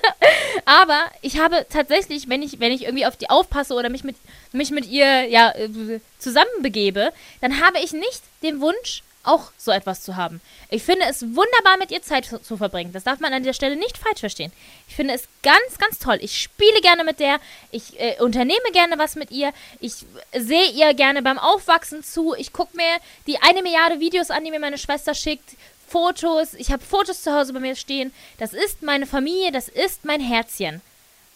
Aber 0.64 1.00
ich 1.20 1.40
habe 1.40 1.66
tatsächlich, 1.68 2.28
wenn 2.28 2.42
ich, 2.42 2.60
wenn 2.60 2.70
ich 2.70 2.84
irgendwie 2.84 3.06
auf 3.06 3.16
die 3.16 3.28
aufpasse 3.28 3.74
oder 3.74 3.88
mich 3.88 4.04
mit, 4.04 4.14
mich 4.52 4.70
mit 4.70 4.86
ihr 4.86 5.24
ja, 5.24 5.50
äh, 5.50 5.98
zusammenbegebe, 6.18 7.12
dann 7.40 7.60
habe 7.60 7.80
ich 7.80 7.92
nicht 7.92 8.22
den 8.44 8.60
Wunsch, 8.60 9.02
auch 9.24 9.52
so 9.56 9.70
etwas 9.70 10.02
zu 10.02 10.16
haben. 10.16 10.40
Ich 10.68 10.82
finde 10.82 11.06
es 11.06 11.22
wunderbar, 11.22 11.76
mit 11.78 11.90
ihr 11.90 12.02
Zeit 12.02 12.24
zu, 12.24 12.56
verbringen. 12.56 12.92
Das 12.92 13.04
darf 13.04 13.20
man 13.20 13.32
an 13.32 13.44
der 13.44 13.52
Stelle 13.52 13.76
nicht 13.76 13.98
falsch 13.98 14.20
verstehen. 14.20 14.52
Ich 14.88 14.96
finde 14.96 15.14
es 15.14 15.28
ganz, 15.42 15.78
ganz 15.78 15.98
toll. 15.98 16.18
Ich 16.20 16.40
spiele 16.40 16.80
gerne 16.80 17.04
mit 17.04 17.20
der. 17.20 17.38
Ich 17.70 17.98
äh, 18.00 18.20
unternehme 18.20 18.72
gerne 18.72 18.98
was 18.98 19.14
mit 19.14 19.30
ihr. 19.30 19.52
Ich 19.80 20.04
sehe 20.36 20.70
ihr 20.70 20.94
gerne 20.94 21.22
beim 21.22 21.38
Aufwachsen 21.38 22.02
zu. 22.02 22.34
Ich 22.34 22.52
gucke 22.52 22.76
mir 22.76 22.98
die 23.26 23.40
eine 23.40 23.62
Milliarde 23.62 24.00
Videos 24.00 24.30
an, 24.30 24.44
die 24.44 24.50
mir 24.50 24.60
meine 24.60 24.78
Schwester 24.78 25.14
schickt. 25.14 25.56
Fotos. 25.88 26.54
Ich 26.54 26.72
habe 26.72 26.82
Fotos 26.82 27.22
zu 27.22 27.32
Hause 27.32 27.52
bei 27.52 27.60
mir 27.60 27.76
stehen. 27.76 28.12
Das 28.38 28.52
ist 28.52 28.82
meine 28.82 29.06
Familie. 29.06 29.52
Das 29.52 29.68
ist 29.68 30.04
mein 30.04 30.20
Herzchen. 30.20 30.80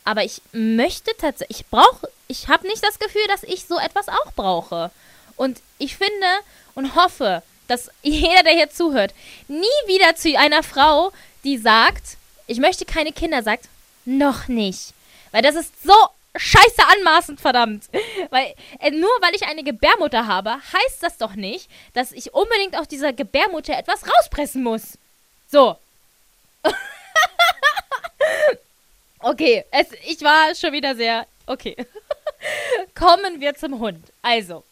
Aber 0.04 0.24
ich 0.24 0.40
möchte 0.52 1.10
tatsächlich, 1.18 1.60
ich 1.60 1.66
brauche, 1.66 2.08
ich 2.28 2.48
habe 2.48 2.66
nicht 2.68 2.82
das 2.84 2.98
Gefühl, 2.98 3.26
dass 3.28 3.42
ich 3.42 3.64
so 3.64 3.78
etwas 3.78 4.08
auch 4.08 4.32
brauche. 4.34 4.90
Und 5.36 5.60
ich 5.78 5.96
finde 5.96 6.26
und 6.74 6.94
hoffe, 6.94 7.42
dass 7.68 7.90
jeder, 8.02 8.42
der 8.42 8.52
hier 8.52 8.70
zuhört, 8.70 9.14
nie 9.48 9.64
wieder 9.86 10.16
zu 10.16 10.36
einer 10.38 10.62
Frau, 10.62 11.12
die 11.44 11.58
sagt, 11.58 12.16
ich 12.46 12.58
möchte 12.58 12.84
keine 12.84 13.12
Kinder, 13.12 13.42
sagt, 13.42 13.68
noch 14.04 14.48
nicht. 14.48 14.92
Weil 15.32 15.42
das 15.42 15.56
ist 15.56 15.72
so 15.84 15.94
scheiße 16.36 16.82
anmaßend, 16.98 17.40
verdammt. 17.40 17.84
Weil, 18.30 18.54
äh, 18.80 18.90
nur 18.90 19.10
weil 19.20 19.34
ich 19.34 19.44
eine 19.44 19.64
Gebärmutter 19.64 20.26
habe, 20.26 20.54
heißt 20.54 21.02
das 21.02 21.18
doch 21.18 21.34
nicht, 21.34 21.68
dass 21.94 22.12
ich 22.12 22.34
unbedingt 22.34 22.76
aus 22.78 22.88
dieser 22.88 23.12
Gebärmutter 23.12 23.76
etwas 23.76 24.02
rauspressen 24.06 24.62
muss. 24.62 24.98
So. 25.50 25.78
okay, 29.20 29.64
es, 29.70 29.86
ich 30.06 30.20
war 30.22 30.54
schon 30.54 30.72
wieder 30.72 30.94
sehr. 30.94 31.26
Okay. 31.46 31.76
Kommen 32.94 33.40
wir 33.40 33.54
zum 33.54 33.78
Hund. 33.78 34.04
Also, 34.22 34.64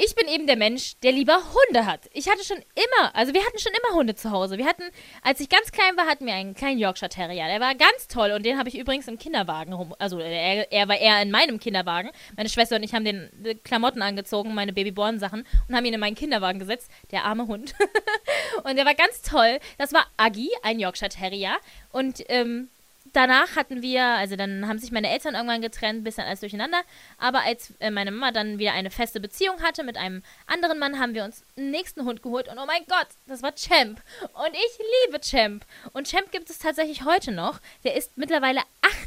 ich 0.00 0.14
bin 0.14 0.28
eben 0.28 0.46
der 0.46 0.56
Mensch, 0.56 0.94
der 1.02 1.10
lieber 1.10 1.36
Hunde 1.36 1.84
hat. 1.84 2.08
Ich 2.12 2.28
hatte 2.28 2.44
schon 2.44 2.58
immer, 2.58 3.14
also 3.16 3.34
wir 3.34 3.44
hatten 3.44 3.58
schon 3.58 3.72
immer 3.72 3.96
Hunde 3.96 4.14
zu 4.14 4.30
Hause. 4.30 4.56
Wir 4.56 4.66
hatten, 4.66 4.84
als 5.22 5.40
ich 5.40 5.48
ganz 5.48 5.72
klein 5.72 5.96
war, 5.96 6.06
hatten 6.06 6.24
wir 6.24 6.34
einen 6.34 6.54
kleinen 6.54 6.78
Yorkshire 6.78 7.08
Terrier. 7.08 7.48
Der 7.48 7.60
war 7.60 7.74
ganz 7.74 8.06
toll 8.06 8.30
und 8.30 8.46
den 8.46 8.58
habe 8.58 8.68
ich 8.68 8.78
übrigens 8.78 9.08
im 9.08 9.18
Kinderwagen, 9.18 9.74
also 9.98 10.20
er, 10.20 10.70
er, 10.70 10.88
war 10.88 10.96
eher 10.96 11.20
in 11.20 11.32
meinem 11.32 11.58
Kinderwagen. 11.58 12.10
Meine 12.36 12.48
Schwester 12.48 12.76
und 12.76 12.84
ich 12.84 12.94
haben 12.94 13.04
den 13.04 13.28
Klamotten 13.64 14.00
angezogen, 14.00 14.54
meine 14.54 14.72
Babyborn-Sachen 14.72 15.44
und 15.68 15.74
haben 15.74 15.84
ihn 15.84 15.94
in 15.94 16.00
meinen 16.00 16.14
Kinderwagen 16.14 16.60
gesetzt. 16.60 16.90
Der 17.10 17.24
arme 17.24 17.48
Hund. 17.48 17.74
und 18.62 18.76
der 18.76 18.86
war 18.86 18.94
ganz 18.94 19.22
toll. 19.22 19.58
Das 19.78 19.92
war 19.92 20.06
Aggie, 20.16 20.50
ein 20.62 20.78
Yorkshire 20.78 21.10
Terrier. 21.10 21.56
Und 21.90 22.22
ähm, 22.28 22.68
danach 23.12 23.56
hatten 23.56 23.82
wir, 23.82 24.04
also 24.04 24.36
dann 24.36 24.66
haben 24.68 24.78
sich 24.78 24.92
meine 24.92 25.10
Eltern 25.10 25.34
irgendwann 25.34 25.60
getrennt, 25.60 26.04
bisschen 26.04 26.24
alles 26.24 26.40
durcheinander. 26.40 26.80
Aber 27.18 27.42
als 27.42 27.72
äh, 27.80 27.90
meine 27.90 28.10
Mama 28.10 28.32
dann 28.32 28.58
wieder 28.58 28.72
eine 28.72 28.90
feste 28.90 29.20
Beziehung 29.20 29.62
hatte 29.62 29.84
mit 29.84 29.96
einem 29.96 30.22
anderen 30.46 30.78
Mann, 30.78 30.98
haben 30.98 31.14
wir 31.14 31.24
uns 31.24 31.44
einen 31.56 31.70
nächsten 31.70 32.04
Hund 32.04 32.22
geholt. 32.22 32.48
Und 32.48 32.58
oh 32.58 32.66
mein 32.66 32.84
Gott, 32.88 33.08
das 33.26 33.42
war 33.42 33.54
Champ. 33.54 34.00
Und 34.20 34.52
ich 34.52 34.78
liebe 35.06 35.20
Champ. 35.20 35.64
Und 35.92 36.08
Champ 36.08 36.30
gibt 36.32 36.50
es 36.50 36.58
tatsächlich 36.58 37.04
heute 37.04 37.32
noch. 37.32 37.60
Der 37.84 37.96
ist 37.96 38.16
mittlerweile 38.16 38.60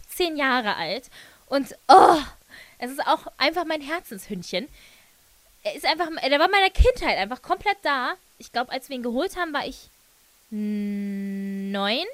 18 0.09 0.37
Jahre 0.37 0.75
alt. 0.75 1.09
Und 1.47 1.75
oh, 1.87 2.17
es 2.79 2.91
ist 2.91 3.05
auch 3.07 3.27
einfach 3.37 3.65
mein 3.65 3.81
Herzenshündchen. 3.81 4.67
Er 5.63 5.75
ist 5.75 5.85
einfach, 5.85 6.07
der 6.07 6.39
war 6.39 6.49
meiner 6.49 6.69
Kindheit 6.69 7.17
einfach 7.17 7.41
komplett 7.41 7.77
da. 7.83 8.13
Ich 8.39 8.51
glaube, 8.51 8.71
als 8.71 8.89
wir 8.89 8.95
ihn 8.95 9.03
geholt 9.03 9.35
haben, 9.37 9.53
war 9.53 9.65
ich 9.65 9.89
neun. 10.49 12.05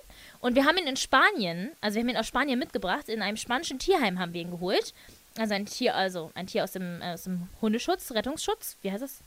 Und 0.48 0.56
wir 0.56 0.64
haben 0.64 0.78
ihn 0.78 0.88
in 0.88 0.96
Spanien, 0.96 1.74
also 1.82 1.96
wir 1.96 2.04
haben 2.04 2.10
ihn 2.10 2.16
aus 2.16 2.28
Spanien 2.28 2.58
mitgebracht, 2.58 3.10
in 3.10 3.22
einem 3.22 3.36
spanischen 3.36 3.80
Tierheim 3.80 4.18
haben 4.18 4.32
wir 4.32 4.40
ihn 4.40 4.52
geholt. 4.52 4.94
Also 5.38 5.54
ein 5.54 5.66
Tier, 5.66 5.94
also 5.94 6.32
ein 6.36 6.48
Tier 6.48 6.64
aus 6.64 6.72
dem, 6.72 7.02
äh, 7.02 7.16
aus 7.16 7.26
dem 7.26 7.50
Hundeschutz, 7.62 8.12
Rettungsschutz. 8.12 8.78
Wie 8.82 8.90
heißt 8.90 9.04
das? 9.04 9.20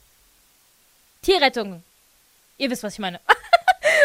Tierrettung. 1.21 1.83
Ihr 2.57 2.71
wisst, 2.71 2.81
was 2.81 2.93
ich 2.93 2.99
meine. 2.99 3.19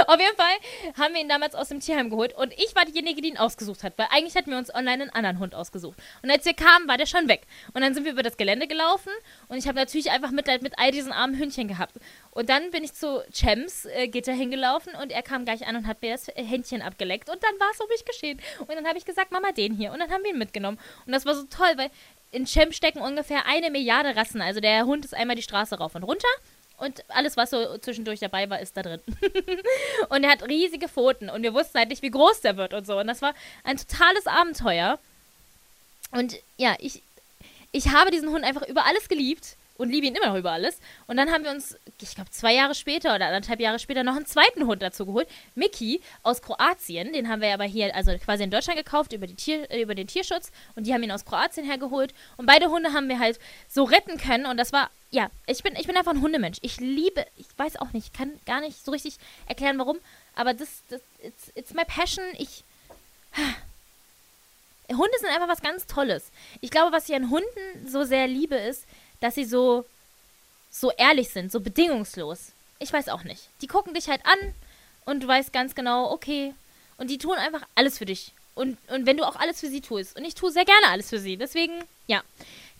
Auf 0.06 0.20
jeden 0.20 0.36
Fall 0.36 0.94
haben 0.98 1.14
wir 1.14 1.20
ihn 1.20 1.28
damals 1.28 1.54
aus 1.54 1.68
dem 1.68 1.80
Tierheim 1.80 2.10
geholt 2.10 2.34
und 2.34 2.52
ich 2.52 2.74
war 2.74 2.84
diejenige, 2.84 3.20
die 3.20 3.28
ihn 3.28 3.38
ausgesucht 3.38 3.82
hat, 3.82 3.94
weil 3.96 4.06
eigentlich 4.10 4.36
hatten 4.36 4.50
wir 4.50 4.58
uns 4.58 4.74
online 4.74 5.04
einen 5.04 5.10
anderen 5.10 5.38
Hund 5.38 5.54
ausgesucht. 5.54 5.98
Und 6.22 6.30
als 6.30 6.44
wir 6.44 6.54
kamen, 6.54 6.88
war 6.88 6.96
der 6.96 7.06
schon 7.06 7.28
weg. 7.28 7.42
Und 7.74 7.82
dann 7.82 7.94
sind 7.94 8.04
wir 8.04 8.12
über 8.12 8.22
das 8.22 8.36
Gelände 8.36 8.66
gelaufen 8.66 9.10
und 9.48 9.56
ich 9.58 9.66
habe 9.66 9.78
natürlich 9.78 10.10
einfach 10.10 10.30
Mitleid 10.30 10.62
mit 10.62 10.78
all 10.78 10.90
diesen 10.90 11.12
armen 11.12 11.38
Hündchen 11.38 11.68
gehabt. 11.68 11.94
Und 12.30 12.48
dann 12.50 12.70
bin 12.70 12.84
ich 12.84 12.92
zu 12.94 13.22
Chems 13.32 13.86
äh, 13.86 14.08
Gitter 14.08 14.32
hingelaufen 14.32 14.92
und 15.00 15.10
er 15.12 15.22
kam 15.22 15.44
gleich 15.44 15.66
an 15.66 15.76
und 15.76 15.86
hat 15.86 16.02
mir 16.02 16.12
das 16.12 16.28
Händchen 16.34 16.82
abgeleckt 16.82 17.30
und 17.30 17.42
dann 17.42 17.58
war 17.58 17.68
es 17.72 17.80
um 17.80 17.88
mich 17.88 18.04
geschehen. 18.04 18.40
Und 18.60 18.70
dann 18.70 18.86
habe 18.86 18.98
ich 18.98 19.04
gesagt, 19.04 19.32
Mama, 19.32 19.52
den 19.52 19.74
hier. 19.74 19.92
Und 19.92 20.00
dann 20.00 20.10
haben 20.10 20.22
wir 20.22 20.30
ihn 20.30 20.38
mitgenommen. 20.38 20.78
Und 21.06 21.12
das 21.12 21.24
war 21.24 21.34
so 21.34 21.44
toll, 21.44 21.72
weil 21.76 21.90
in 22.32 22.46
Cem 22.46 22.72
stecken 22.72 23.00
ungefähr 23.00 23.46
eine 23.46 23.70
Milliarde 23.70 24.16
Rassen. 24.16 24.42
Also 24.42 24.60
der 24.60 24.84
Hund 24.84 25.04
ist 25.04 25.14
einmal 25.14 25.36
die 25.36 25.42
Straße 25.42 25.78
rauf 25.78 25.94
und 25.94 26.02
runter 26.02 26.28
und 26.78 27.04
alles, 27.08 27.36
was 27.36 27.50
so 27.50 27.78
zwischendurch 27.78 28.20
dabei 28.20 28.50
war, 28.50 28.60
ist 28.60 28.76
da 28.76 28.82
drin. 28.82 29.00
und 30.10 30.24
er 30.24 30.30
hat 30.30 30.46
riesige 30.48 30.88
Pfoten. 30.88 31.30
Und 31.30 31.42
wir 31.42 31.54
wussten 31.54 31.78
halt 31.78 31.88
nicht, 31.88 32.02
wie 32.02 32.10
groß 32.10 32.42
der 32.42 32.56
wird 32.56 32.74
und 32.74 32.86
so. 32.86 32.98
Und 32.98 33.06
das 33.06 33.22
war 33.22 33.34
ein 33.64 33.76
totales 33.76 34.26
Abenteuer. 34.26 34.98
Und 36.12 36.36
ja, 36.58 36.76
ich, 36.78 37.02
ich 37.72 37.88
habe 37.88 38.10
diesen 38.10 38.28
Hund 38.28 38.44
einfach 38.44 38.66
über 38.68 38.84
alles 38.84 39.08
geliebt 39.08 39.56
und 39.78 39.90
liebe 39.90 40.06
ihn 40.06 40.14
immer 40.14 40.28
noch 40.28 40.36
über 40.36 40.52
alles. 40.52 40.80
Und 41.06 41.16
dann 41.16 41.30
haben 41.30 41.44
wir 41.44 41.50
uns, 41.50 41.76
ich 42.00 42.14
glaube, 42.14 42.30
zwei 42.30 42.54
Jahre 42.54 42.74
später 42.74 43.14
oder 43.14 43.26
anderthalb 43.26 43.60
Jahre 43.60 43.78
später 43.78 44.04
noch 44.04 44.16
einen 44.16 44.26
zweiten 44.26 44.66
Hund 44.66 44.82
dazu 44.82 45.06
geholt. 45.06 45.28
Mickey 45.54 46.00
aus 46.22 46.42
Kroatien. 46.42 47.12
Den 47.12 47.28
haben 47.28 47.40
wir 47.40 47.52
aber 47.52 47.64
hier, 47.64 47.94
also 47.94 48.16
quasi 48.18 48.44
in 48.44 48.50
Deutschland 48.50 48.78
gekauft 48.78 49.12
über, 49.12 49.26
Tier, 49.26 49.68
über 49.70 49.94
den 49.94 50.06
Tierschutz. 50.06 50.50
Und 50.74 50.86
die 50.86 50.94
haben 50.94 51.02
ihn 51.02 51.12
aus 51.12 51.24
Kroatien 51.24 51.66
hergeholt. 51.66 52.14
Und 52.36 52.46
beide 52.46 52.70
Hunde 52.70 52.92
haben 52.92 53.08
wir 53.08 53.18
halt 53.18 53.38
so 53.68 53.84
retten 53.84 54.18
können. 54.18 54.46
Und 54.46 54.56
das 54.56 54.72
war, 54.72 54.90
ja, 55.16 55.30
ich 55.46 55.62
bin, 55.62 55.74
ich 55.76 55.86
bin 55.86 55.96
einfach 55.96 56.12
ein 56.12 56.20
Hundemensch. 56.20 56.58
Ich 56.60 56.78
liebe, 56.78 57.24
ich 57.38 57.46
weiß 57.56 57.76
auch 57.76 57.94
nicht, 57.94 58.08
ich 58.08 58.12
kann 58.12 58.38
gar 58.44 58.60
nicht 58.60 58.84
so 58.84 58.90
richtig 58.90 59.16
erklären, 59.46 59.78
warum. 59.78 59.98
Aber 60.34 60.52
das, 60.52 60.68
das 60.90 61.00
it's, 61.22 61.50
it's 61.54 61.72
my 61.72 61.86
passion. 61.86 62.22
Ich. 62.36 62.64
Hunde 64.90 65.18
sind 65.18 65.30
einfach 65.30 65.48
was 65.48 65.62
ganz 65.62 65.86
Tolles. 65.86 66.24
Ich 66.60 66.70
glaube, 66.70 66.92
was 66.92 67.08
ich 67.08 67.14
an 67.14 67.30
Hunden 67.30 67.88
so 67.88 68.04
sehr 68.04 68.28
liebe, 68.28 68.56
ist, 68.56 68.84
dass 69.20 69.36
sie 69.36 69.46
so, 69.46 69.86
so 70.70 70.92
ehrlich 70.92 71.30
sind, 71.30 71.50
so 71.50 71.60
bedingungslos. 71.60 72.52
Ich 72.78 72.92
weiß 72.92 73.08
auch 73.08 73.24
nicht. 73.24 73.48
Die 73.62 73.68
gucken 73.68 73.94
dich 73.94 74.10
halt 74.10 74.20
an 74.26 74.54
und 75.06 75.22
du 75.22 75.28
weißt 75.28 75.50
ganz 75.50 75.74
genau, 75.74 76.10
okay. 76.12 76.52
Und 76.98 77.08
die 77.08 77.16
tun 77.16 77.38
einfach 77.38 77.66
alles 77.74 77.96
für 77.96 78.04
dich. 78.04 78.32
Und, 78.54 78.76
und 78.90 79.06
wenn 79.06 79.16
du 79.16 79.24
auch 79.24 79.36
alles 79.36 79.60
für 79.60 79.68
sie 79.68 79.80
tust. 79.80 80.14
Und 80.14 80.26
ich 80.26 80.34
tue 80.34 80.52
sehr 80.52 80.66
gerne 80.66 80.88
alles 80.88 81.08
für 81.08 81.18
sie. 81.18 81.38
Deswegen, 81.38 81.82
ja. 82.06 82.22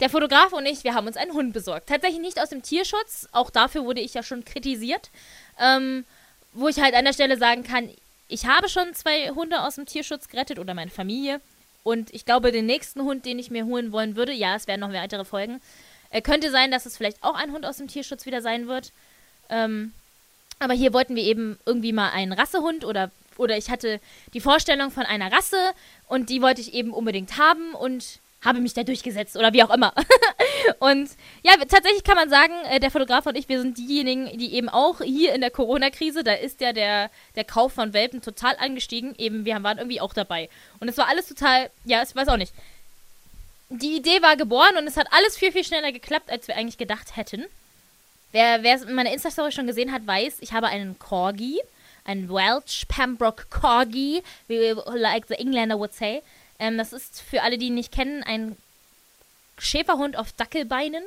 Der 0.00 0.10
Fotograf 0.10 0.52
und 0.52 0.66
ich, 0.66 0.84
wir 0.84 0.94
haben 0.94 1.06
uns 1.06 1.16
einen 1.16 1.32
Hund 1.32 1.52
besorgt. 1.52 1.88
Tatsächlich 1.88 2.20
nicht 2.20 2.40
aus 2.40 2.50
dem 2.50 2.62
Tierschutz. 2.62 3.28
Auch 3.32 3.50
dafür 3.50 3.84
wurde 3.84 4.00
ich 4.00 4.14
ja 4.14 4.22
schon 4.22 4.44
kritisiert. 4.44 5.10
Ähm, 5.58 6.04
wo 6.52 6.68
ich 6.68 6.80
halt 6.80 6.94
an 6.94 7.04
der 7.04 7.12
Stelle 7.12 7.38
sagen 7.38 7.62
kann, 7.62 7.90
ich 8.28 8.46
habe 8.46 8.68
schon 8.68 8.94
zwei 8.94 9.30
Hunde 9.30 9.62
aus 9.62 9.76
dem 9.76 9.86
Tierschutz 9.86 10.28
gerettet 10.28 10.58
oder 10.58 10.74
meine 10.74 10.90
Familie. 10.90 11.40
Und 11.82 12.12
ich 12.12 12.24
glaube, 12.24 12.50
den 12.50 12.66
nächsten 12.66 13.02
Hund, 13.02 13.24
den 13.24 13.38
ich 13.38 13.50
mir 13.50 13.64
holen 13.64 13.92
wollen 13.92 14.16
würde, 14.16 14.32
ja, 14.32 14.56
es 14.56 14.66
werden 14.66 14.80
noch 14.80 14.92
weitere 14.92 15.24
Folgen, 15.24 15.60
äh, 16.10 16.20
könnte 16.20 16.50
sein, 16.50 16.70
dass 16.70 16.84
es 16.84 16.96
vielleicht 16.96 17.22
auch 17.22 17.34
ein 17.34 17.52
Hund 17.52 17.64
aus 17.64 17.76
dem 17.76 17.88
Tierschutz 17.88 18.26
wieder 18.26 18.42
sein 18.42 18.66
wird. 18.66 18.92
Ähm, 19.50 19.92
aber 20.58 20.74
hier 20.74 20.92
wollten 20.92 21.14
wir 21.14 21.22
eben 21.22 21.58
irgendwie 21.64 21.92
mal 21.92 22.10
einen 22.10 22.32
Rassehund 22.32 22.84
oder, 22.84 23.10
oder 23.36 23.56
ich 23.56 23.70
hatte 23.70 24.00
die 24.34 24.40
Vorstellung 24.40 24.90
von 24.90 25.04
einer 25.04 25.30
Rasse 25.30 25.72
und 26.08 26.30
die 26.30 26.42
wollte 26.42 26.60
ich 26.60 26.74
eben 26.74 26.92
unbedingt 26.92 27.38
haben 27.38 27.74
und 27.74 28.18
habe 28.46 28.60
mich 28.60 28.74
da 28.74 28.82
durchgesetzt 28.82 29.36
oder 29.36 29.52
wie 29.52 29.62
auch 29.62 29.70
immer. 29.70 29.92
und 30.78 31.10
ja, 31.42 31.52
tatsächlich 31.68 32.04
kann 32.04 32.16
man 32.16 32.30
sagen, 32.30 32.54
äh, 32.70 32.80
der 32.80 32.90
Fotograf 32.90 33.26
und 33.26 33.36
ich, 33.36 33.48
wir 33.48 33.60
sind 33.60 33.76
diejenigen, 33.76 34.38
die 34.38 34.54
eben 34.54 34.68
auch 34.68 35.00
hier 35.02 35.34
in 35.34 35.42
der 35.42 35.50
Corona-Krise, 35.50 36.24
da 36.24 36.32
ist 36.32 36.60
ja 36.60 36.72
der, 36.72 37.10
der 37.34 37.44
Kauf 37.44 37.74
von 37.74 37.92
Welpen 37.92 38.22
total 38.22 38.56
angestiegen. 38.58 39.14
Eben, 39.18 39.44
wir 39.44 39.62
waren 39.62 39.78
irgendwie 39.78 40.00
auch 40.00 40.14
dabei. 40.14 40.48
Und 40.80 40.88
es 40.88 40.96
war 40.96 41.08
alles 41.08 41.28
total, 41.28 41.70
ja, 41.84 42.02
ich 42.02 42.16
weiß 42.16 42.28
auch 42.28 42.36
nicht 42.36 42.52
die 43.68 43.96
Idee 43.96 44.22
war 44.22 44.36
geboren 44.36 44.76
und 44.78 44.86
es 44.86 44.96
hat 44.96 45.08
alles 45.10 45.36
viel, 45.36 45.52
viel 45.52 45.64
schneller 45.64 45.92
geklappt, 45.92 46.30
als 46.30 46.48
wir 46.48 46.56
eigentlich 46.56 46.78
gedacht 46.78 47.16
hätten. 47.16 47.44
Wer, 48.32 48.62
wer 48.62 48.78
meine 48.86 49.12
Insta-Story 49.12 49.52
schon 49.52 49.66
gesehen 49.66 49.92
hat, 49.92 50.06
weiß, 50.06 50.36
ich 50.40 50.52
habe 50.52 50.68
einen 50.68 50.98
Corgi, 50.98 51.60
einen 52.04 52.28
Welsh 52.28 52.84
Pembroke 52.86 53.46
Corgi, 53.50 54.22
wie 54.46 54.74
like 54.94 55.26
the 55.28 55.34
Engländer 55.34 55.78
would 55.78 55.92
say. 55.92 56.22
Ähm, 56.58 56.78
das 56.78 56.92
ist 56.92 57.20
für 57.20 57.42
alle, 57.42 57.58
die 57.58 57.66
ihn 57.66 57.74
nicht 57.74 57.92
kennen, 57.92 58.22
ein 58.22 58.56
Schäferhund 59.58 60.16
auf 60.16 60.32
Dackelbeinen. 60.32 61.02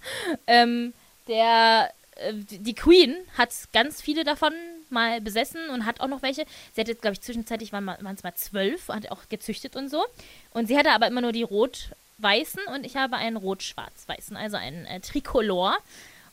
ähm, 0.46 0.92
der 1.28 1.90
äh, 2.16 2.34
die 2.34 2.74
Queen 2.74 3.16
hat 3.36 3.50
ganz 3.72 4.00
viele 4.00 4.24
davon 4.24 4.52
mal 4.90 5.20
besessen 5.20 5.68
und 5.70 5.86
hat 5.86 6.00
auch 6.00 6.08
noch 6.08 6.22
welche. 6.22 6.44
Sie 6.72 6.80
hatte, 6.80 6.94
glaube 6.94 7.14
ich, 7.14 7.20
zwischenzeitlich 7.20 7.72
waren 7.72 7.88
es 7.88 8.22
mal 8.22 8.34
zwölf, 8.34 8.88
hat 8.88 9.10
auch 9.10 9.28
gezüchtet 9.28 9.76
und 9.76 9.88
so. 9.88 10.04
Und 10.52 10.68
sie 10.68 10.78
hatte 10.78 10.92
aber 10.92 11.06
immer 11.06 11.20
nur 11.20 11.32
die 11.32 11.42
rot 11.42 11.90
weißen 12.18 12.62
und 12.72 12.86
ich 12.86 12.96
habe 12.96 13.16
einen 13.16 13.36
rot-schwarz-weißen, 13.36 14.36
also 14.36 14.56
einen 14.56 14.86
äh, 14.86 15.00
Tricolor. 15.00 15.76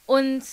Und 0.05 0.43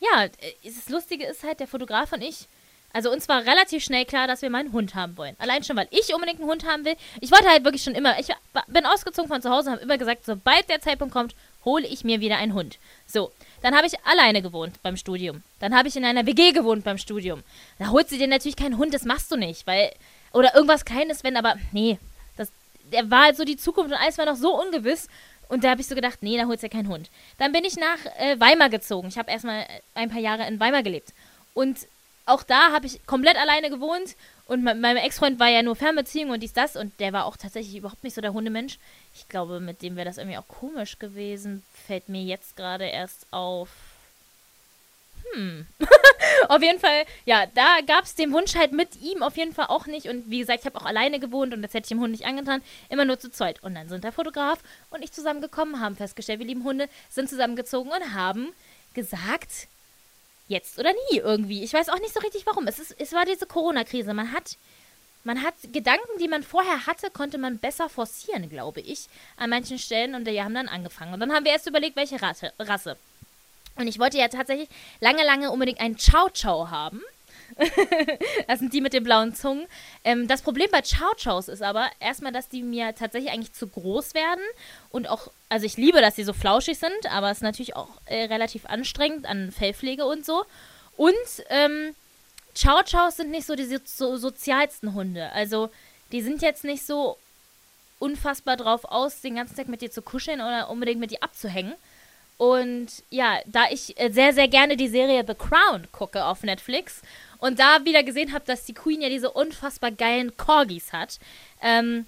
ja, 0.00 0.24
äh, 0.24 0.30
das 0.62 0.88
Lustige 0.88 1.26
ist 1.26 1.42
halt, 1.42 1.60
der 1.60 1.66
Fotograf 1.66 2.12
und 2.12 2.22
ich, 2.22 2.46
also 2.94 3.10
uns 3.10 3.28
war 3.28 3.44
relativ 3.44 3.84
schnell 3.84 4.06
klar, 4.06 4.26
dass 4.26 4.40
wir 4.40 4.48
mal 4.48 4.60
einen 4.60 4.72
Hund 4.72 4.94
haben 4.94 5.18
wollen. 5.18 5.36
Allein 5.38 5.62
schon, 5.62 5.76
weil 5.76 5.88
ich 5.90 6.14
unbedingt 6.14 6.40
einen 6.40 6.48
Hund 6.48 6.66
haben 6.66 6.86
will. 6.86 6.96
Ich 7.20 7.30
wollte 7.30 7.48
halt 7.48 7.64
wirklich 7.64 7.82
schon 7.82 7.94
immer, 7.94 8.18
ich 8.18 8.28
bin 8.68 8.86
ausgezogen 8.86 9.28
von 9.28 9.42
zu 9.42 9.50
Hause 9.50 9.68
und 9.68 9.74
habe 9.74 9.84
immer 9.84 9.98
gesagt, 9.98 10.24
sobald 10.24 10.68
der 10.70 10.80
Zeitpunkt 10.80 11.12
kommt, 11.12 11.34
hole 11.66 11.86
ich 11.86 12.04
mir 12.04 12.20
wieder 12.20 12.38
einen 12.38 12.54
Hund. 12.54 12.78
So, 13.06 13.32
dann 13.60 13.76
habe 13.76 13.86
ich 13.86 13.94
alleine 14.06 14.40
gewohnt 14.40 14.82
beim 14.82 14.96
Studium. 14.96 15.42
Dann 15.60 15.76
habe 15.76 15.88
ich 15.88 15.96
in 15.96 16.04
einer 16.06 16.24
WG 16.24 16.52
gewohnt 16.52 16.84
beim 16.84 16.96
Studium. 16.96 17.42
Da 17.78 17.88
holst 17.88 18.12
du 18.12 18.16
dir 18.16 18.28
natürlich 18.28 18.56
keinen 18.56 18.78
Hund, 18.78 18.94
das 18.94 19.04
machst 19.04 19.30
du 19.30 19.36
nicht, 19.36 19.66
weil 19.66 19.92
oder 20.32 20.54
irgendwas 20.54 20.84
Kleines, 20.84 21.22
wenn 21.22 21.36
aber 21.36 21.56
nee, 21.72 21.98
der 22.92 23.10
war 23.10 23.24
halt 23.24 23.36
so 23.36 23.44
die 23.44 23.56
Zukunft 23.56 23.92
und 23.92 23.98
alles 23.98 24.18
war 24.18 24.26
noch 24.26 24.36
so 24.36 24.60
ungewiss. 24.60 25.08
Und 25.48 25.62
da 25.62 25.70
habe 25.70 25.80
ich 25.80 25.86
so 25.86 25.94
gedacht, 25.94 26.22
nee, 26.22 26.36
da 26.36 26.46
holst 26.46 26.62
du 26.62 26.66
ja 26.66 26.72
keinen 26.72 26.88
Hund. 26.88 27.10
Dann 27.38 27.52
bin 27.52 27.64
ich 27.64 27.76
nach 27.76 27.98
äh, 28.18 28.40
Weimar 28.40 28.70
gezogen. 28.70 29.08
Ich 29.08 29.18
habe 29.18 29.30
erstmal 29.30 29.66
ein 29.94 30.10
paar 30.10 30.20
Jahre 30.20 30.46
in 30.46 30.58
Weimar 30.58 30.82
gelebt. 30.82 31.12
Und 31.52 31.78
auch 32.26 32.42
da 32.42 32.72
habe 32.72 32.86
ich 32.86 33.06
komplett 33.06 33.36
alleine 33.36 33.70
gewohnt. 33.70 34.16
Und 34.46 34.62
mein, 34.62 34.80
mein 34.80 34.96
Ex-Freund 34.96 35.38
war 35.40 35.48
ja 35.48 35.62
nur 35.62 35.76
Fernbeziehung 35.76 36.30
und 36.30 36.42
dies, 36.42 36.52
das. 36.52 36.76
Und 36.76 36.98
der 37.00 37.12
war 37.12 37.26
auch 37.26 37.36
tatsächlich 37.36 37.76
überhaupt 37.76 38.04
nicht 38.04 38.14
so 38.14 38.20
der 38.20 38.32
Hundemensch. 38.32 38.78
Ich 39.14 39.28
glaube, 39.28 39.60
mit 39.60 39.82
dem 39.82 39.96
wäre 39.96 40.06
das 40.06 40.18
irgendwie 40.18 40.38
auch 40.38 40.48
komisch 40.48 40.98
gewesen. 40.98 41.64
Fällt 41.86 42.08
mir 42.08 42.22
jetzt 42.22 42.56
gerade 42.56 42.84
erst 42.84 43.26
auf. 43.30 43.68
Hm. 45.32 45.66
auf 46.48 46.62
jeden 46.62 46.78
Fall, 46.78 47.04
ja, 47.24 47.46
da 47.54 47.78
gab 47.86 48.04
es 48.04 48.14
den 48.14 48.32
Wunsch 48.32 48.54
halt 48.54 48.72
mit 48.72 49.00
ihm 49.00 49.22
auf 49.22 49.36
jeden 49.38 49.54
Fall 49.54 49.66
auch 49.68 49.86
nicht. 49.86 50.08
Und 50.08 50.30
wie 50.30 50.38
gesagt, 50.38 50.60
ich 50.60 50.66
habe 50.66 50.78
auch 50.78 50.86
alleine 50.86 51.18
gewohnt 51.18 51.54
und 51.54 51.62
das 51.62 51.72
hätte 51.72 51.84
ich 51.84 51.88
dem 51.88 52.00
Hund 52.00 52.12
nicht 52.12 52.26
angetan. 52.26 52.62
Immer 52.90 53.06
nur 53.06 53.18
zu 53.18 53.30
zweit. 53.30 53.62
Und 53.62 53.74
dann 53.74 53.88
sind 53.88 54.04
der 54.04 54.12
Fotograf 54.12 54.60
und 54.90 55.02
ich 55.02 55.12
zusammengekommen, 55.12 55.80
haben 55.80 55.96
festgestellt, 55.96 56.40
wir 56.40 56.46
lieben 56.46 56.64
Hunde, 56.64 56.88
sind 57.08 57.30
zusammengezogen 57.30 57.90
und 57.90 58.14
haben 58.14 58.52
gesagt, 58.92 59.68
jetzt 60.54 60.78
oder 60.78 60.92
nie 61.10 61.18
irgendwie. 61.18 61.62
Ich 61.62 61.74
weiß 61.74 61.90
auch 61.90 61.98
nicht 61.98 62.14
so 62.14 62.20
richtig 62.20 62.46
warum. 62.46 62.66
Es, 62.66 62.78
ist, 62.78 62.94
es 62.98 63.12
war 63.12 63.26
diese 63.26 63.46
Corona-Krise. 63.46 64.14
Man 64.14 64.32
hat, 64.32 64.56
man 65.22 65.42
hat 65.42 65.54
Gedanken, 65.72 66.18
die 66.18 66.28
man 66.28 66.42
vorher 66.42 66.86
hatte, 66.86 67.10
konnte 67.10 67.36
man 67.36 67.58
besser 67.58 67.88
forcieren, 67.90 68.48
glaube 68.48 68.80
ich, 68.80 69.08
an 69.36 69.50
manchen 69.50 69.78
Stellen. 69.78 70.14
Und 70.14 70.26
die 70.26 70.42
haben 70.42 70.54
dann 70.54 70.68
angefangen. 70.68 71.12
Und 71.12 71.20
dann 71.20 71.32
haben 71.32 71.44
wir 71.44 71.52
erst 71.52 71.66
überlegt, 71.66 71.96
welche 71.96 72.22
Rasse. 72.22 72.96
Und 73.76 73.88
ich 73.88 73.98
wollte 73.98 74.18
ja 74.18 74.28
tatsächlich 74.28 74.68
lange, 75.00 75.24
lange 75.24 75.50
unbedingt 75.50 75.80
einen 75.80 75.96
Chow 75.96 76.30
Chow 76.32 76.70
haben. 76.70 77.02
das 78.48 78.58
sind 78.58 78.72
die 78.72 78.80
mit 78.80 78.92
den 78.92 79.04
blauen 79.04 79.34
Zungen. 79.34 79.66
Ähm, 80.04 80.28
das 80.28 80.42
Problem 80.42 80.68
bei 80.70 80.82
Chow 80.82 81.14
Chows 81.22 81.48
ist 81.48 81.62
aber 81.62 81.88
erstmal, 82.00 82.32
dass 82.32 82.48
die 82.48 82.62
mir 82.62 82.94
tatsächlich 82.94 83.32
eigentlich 83.32 83.52
zu 83.52 83.68
groß 83.68 84.14
werden. 84.14 84.44
Und 84.90 85.08
auch, 85.08 85.30
also 85.48 85.66
ich 85.66 85.76
liebe, 85.76 86.00
dass 86.00 86.16
sie 86.16 86.24
so 86.24 86.32
flauschig 86.32 86.78
sind, 86.78 87.10
aber 87.10 87.30
es 87.30 87.38
ist 87.38 87.42
natürlich 87.42 87.76
auch 87.76 87.88
äh, 88.06 88.24
relativ 88.24 88.66
anstrengend 88.66 89.26
an 89.26 89.52
Fellpflege 89.52 90.04
und 90.04 90.24
so. 90.24 90.44
Und 90.96 91.14
ähm, 91.48 91.94
Chow 92.60 92.82
Chows 92.84 93.16
sind 93.16 93.30
nicht 93.30 93.46
so 93.46 93.54
die 93.56 93.78
so, 93.84 94.16
sozialsten 94.16 94.94
Hunde. 94.94 95.32
Also 95.32 95.70
die 96.12 96.22
sind 96.22 96.42
jetzt 96.42 96.64
nicht 96.64 96.86
so 96.86 97.18
unfassbar 97.98 98.56
drauf 98.56 98.84
aus, 98.84 99.20
den 99.20 99.36
ganzen 99.36 99.56
Tag 99.56 99.68
mit 99.68 99.80
dir 99.80 99.90
zu 99.90 100.02
kuscheln 100.02 100.40
oder 100.40 100.68
unbedingt 100.70 101.00
mit 101.00 101.10
dir 101.10 101.22
abzuhängen. 101.22 101.74
Und 102.36 102.88
ja, 103.10 103.38
da 103.46 103.64
ich 103.70 103.98
äh, 103.98 104.10
sehr, 104.10 104.32
sehr 104.32 104.48
gerne 104.48 104.76
die 104.76 104.88
Serie 104.88 105.24
The 105.26 105.34
Crown 105.34 105.86
gucke 105.92 106.24
auf 106.24 106.42
Netflix 106.42 107.02
und 107.44 107.58
da 107.58 107.84
wieder 107.84 108.02
gesehen 108.02 108.32
habe, 108.32 108.46
dass 108.46 108.64
die 108.64 108.72
Queen 108.72 109.02
ja 109.02 109.10
diese 109.10 109.30
unfassbar 109.30 109.90
geilen 109.90 110.34
Corgis 110.38 110.94
hat, 110.94 111.18
ähm, 111.60 112.06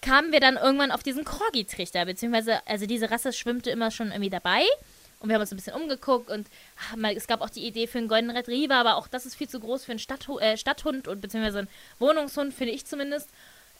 kamen 0.00 0.30
wir 0.30 0.38
dann 0.38 0.54
irgendwann 0.54 0.92
auf 0.92 1.02
diesen 1.02 1.24
Corgi-Trichter, 1.24 2.04
beziehungsweise, 2.04 2.64
also 2.68 2.86
diese 2.86 3.10
Rasse 3.10 3.32
schwimmte 3.32 3.70
immer 3.70 3.90
schon 3.90 4.12
irgendwie 4.12 4.30
dabei. 4.30 4.62
Und 5.18 5.28
wir 5.28 5.34
haben 5.34 5.40
uns 5.40 5.50
ein 5.50 5.56
bisschen 5.56 5.74
umgeguckt 5.74 6.30
und 6.30 6.46
ach, 6.78 6.96
es 7.16 7.26
gab 7.26 7.40
auch 7.40 7.50
die 7.50 7.66
Idee 7.66 7.88
für 7.88 7.98
einen 7.98 8.06
Golden 8.06 8.30
Retriever, 8.30 8.76
aber 8.76 8.94
auch 8.94 9.08
das 9.08 9.26
ist 9.26 9.34
viel 9.34 9.48
zu 9.48 9.58
groß 9.58 9.84
für 9.84 9.90
einen 9.90 9.98
Stadthu 9.98 10.38
äh, 10.38 10.56
Stadthund 10.56 11.08
und 11.08 11.20
beziehungsweise 11.20 11.58
einen 11.58 11.68
Wohnungshund, 11.98 12.54
finde 12.54 12.72
ich 12.72 12.86
zumindest. 12.86 13.28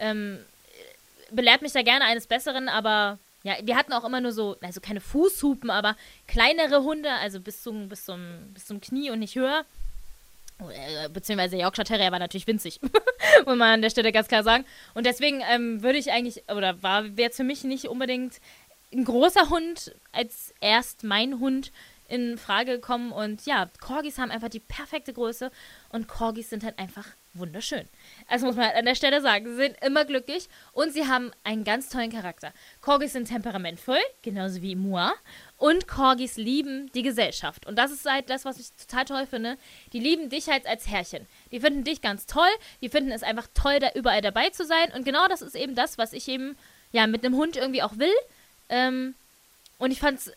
Ähm, 0.01 0.41
belehrt 1.31 1.63
mich 1.63 1.71
da 1.71 1.83
gerne 1.83 2.05
eines 2.05 2.27
Besseren, 2.27 2.69
aber 2.69 3.21
ja, 3.45 3.55
wir 3.63 3.77
hatten 3.77 3.93
auch 3.93 4.05
immer 4.05 4.21
nur 4.21 4.33
so, 4.33 4.57
also 4.61 4.81
keine 4.81 5.01
Fußhupen, 5.01 5.71
aber 5.71 5.97
kleinere 6.27 6.83
Hunde, 6.83 7.13
also 7.13 7.39
bis 7.39 7.63
zum, 7.63 7.89
bis 7.89 8.05
zum, 8.05 8.53
bis 8.55 8.67
zum 8.67 8.81
Knie 8.81 9.11
und 9.11 9.21
nicht 9.21 9.37
höher. 9.37 9.65
Äh, 10.59 11.09
beziehungsweise 11.11 11.57
Yorkshire 11.57 11.85
Terrier 11.85 12.13
war 12.13 12.19
natürlich 12.19 12.47
winzig, 12.47 12.81
muss 13.45 13.57
man 13.57 13.75
an 13.75 13.83
der 13.83 13.91
Stelle 13.91 14.13
ganz 14.13 14.29
klar 14.29 14.43
sagen. 14.43 14.65
Und 14.95 15.07
deswegen 15.07 15.43
ähm, 15.51 15.83
würde 15.83 15.99
ich 15.99 16.11
eigentlich, 16.13 16.45
oder 16.51 16.83
war 16.83 17.05
jetzt 17.05 17.37
für 17.37 17.45
mich 17.45 17.65
nicht 17.65 17.87
unbedingt 17.87 18.41
ein 18.93 19.05
großer 19.05 19.51
Hund 19.51 19.95
als 20.13 20.55
erst 20.61 21.05
mein 21.05 21.41
Hund 21.41 21.73
in 22.09 22.39
Frage 22.39 22.73
gekommen. 22.73 23.13
Und 23.13 23.45
ja, 23.47 23.69
Corgis 23.81 24.19
haben 24.19 24.31
einfach 24.31 24.49
die 24.49 24.61
perfekte 24.61 25.13
Größe 25.13 25.51
und 25.91 26.09
Corgis 26.09 26.51
sind 26.51 26.65
halt 26.65 26.79
einfach 26.79 27.07
wunderschön. 27.35 27.87
Also 28.29 28.47
muss 28.47 28.57
man 28.57 28.67
halt 28.67 28.77
an 28.77 28.87
der 28.87 28.95
Stelle 28.95 29.21
sagen, 29.21 29.47
sie 29.47 29.57
sind 29.57 29.77
immer 29.85 30.05
glücklich 30.05 30.49
und 30.73 30.93
sie 30.93 31.07
haben 31.07 31.33
einen 31.45 31.65
ganz 31.65 31.89
tollen 31.89 32.11
Charakter. 32.11 32.53
Corgis 32.81 33.13
sind 33.13 33.29
temperamentvoll, 33.29 34.01
genauso 34.23 34.63
wie 34.63 34.75
moi. 34.75 35.11
Und 35.59 35.89
Corgis 35.89 36.37
lieben 36.37 36.91
die 36.93 37.03
Gesellschaft. 37.03 37.67
Und 37.67 37.77
das 37.77 37.91
ist 37.91 38.05
halt 38.05 38.29
das, 38.29 38.45
was 38.45 38.59
ich 38.59 38.69
total 38.73 39.05
toll 39.07 39.27
finde. 39.27 39.57
Die 39.93 40.01
lieben 40.01 40.29
dich 40.29 40.49
halt 40.49 40.67
als 40.67 40.87
Herrchen. 40.87 41.27
Die 41.51 41.61
finden 41.61 41.83
dich 41.83 42.03
ganz 42.03 42.27
toll. 42.27 42.49
Die 42.83 42.91
finden 42.91 43.11
es 43.11 43.23
einfach 43.23 43.49
toll, 43.55 43.79
da 43.79 43.91
überall 43.95 44.21
dabei 44.21 44.51
zu 44.51 44.67
sein. 44.67 44.93
Und 44.93 45.05
genau 45.05 45.27
das 45.29 45.41
ist 45.41 45.57
eben 45.57 45.75
das, 45.75 45.97
was 45.97 46.13
ich 46.13 46.29
eben 46.29 46.57
ja 46.93 47.07
mit 47.07 47.25
einem 47.25 47.37
Hund 47.37 47.57
irgendwie 47.57 47.83
auch 47.83 47.97
will. 47.97 48.13
Ähm, 48.69 49.15
und 49.79 49.91
ich 49.91 50.01
fand's 50.01 50.31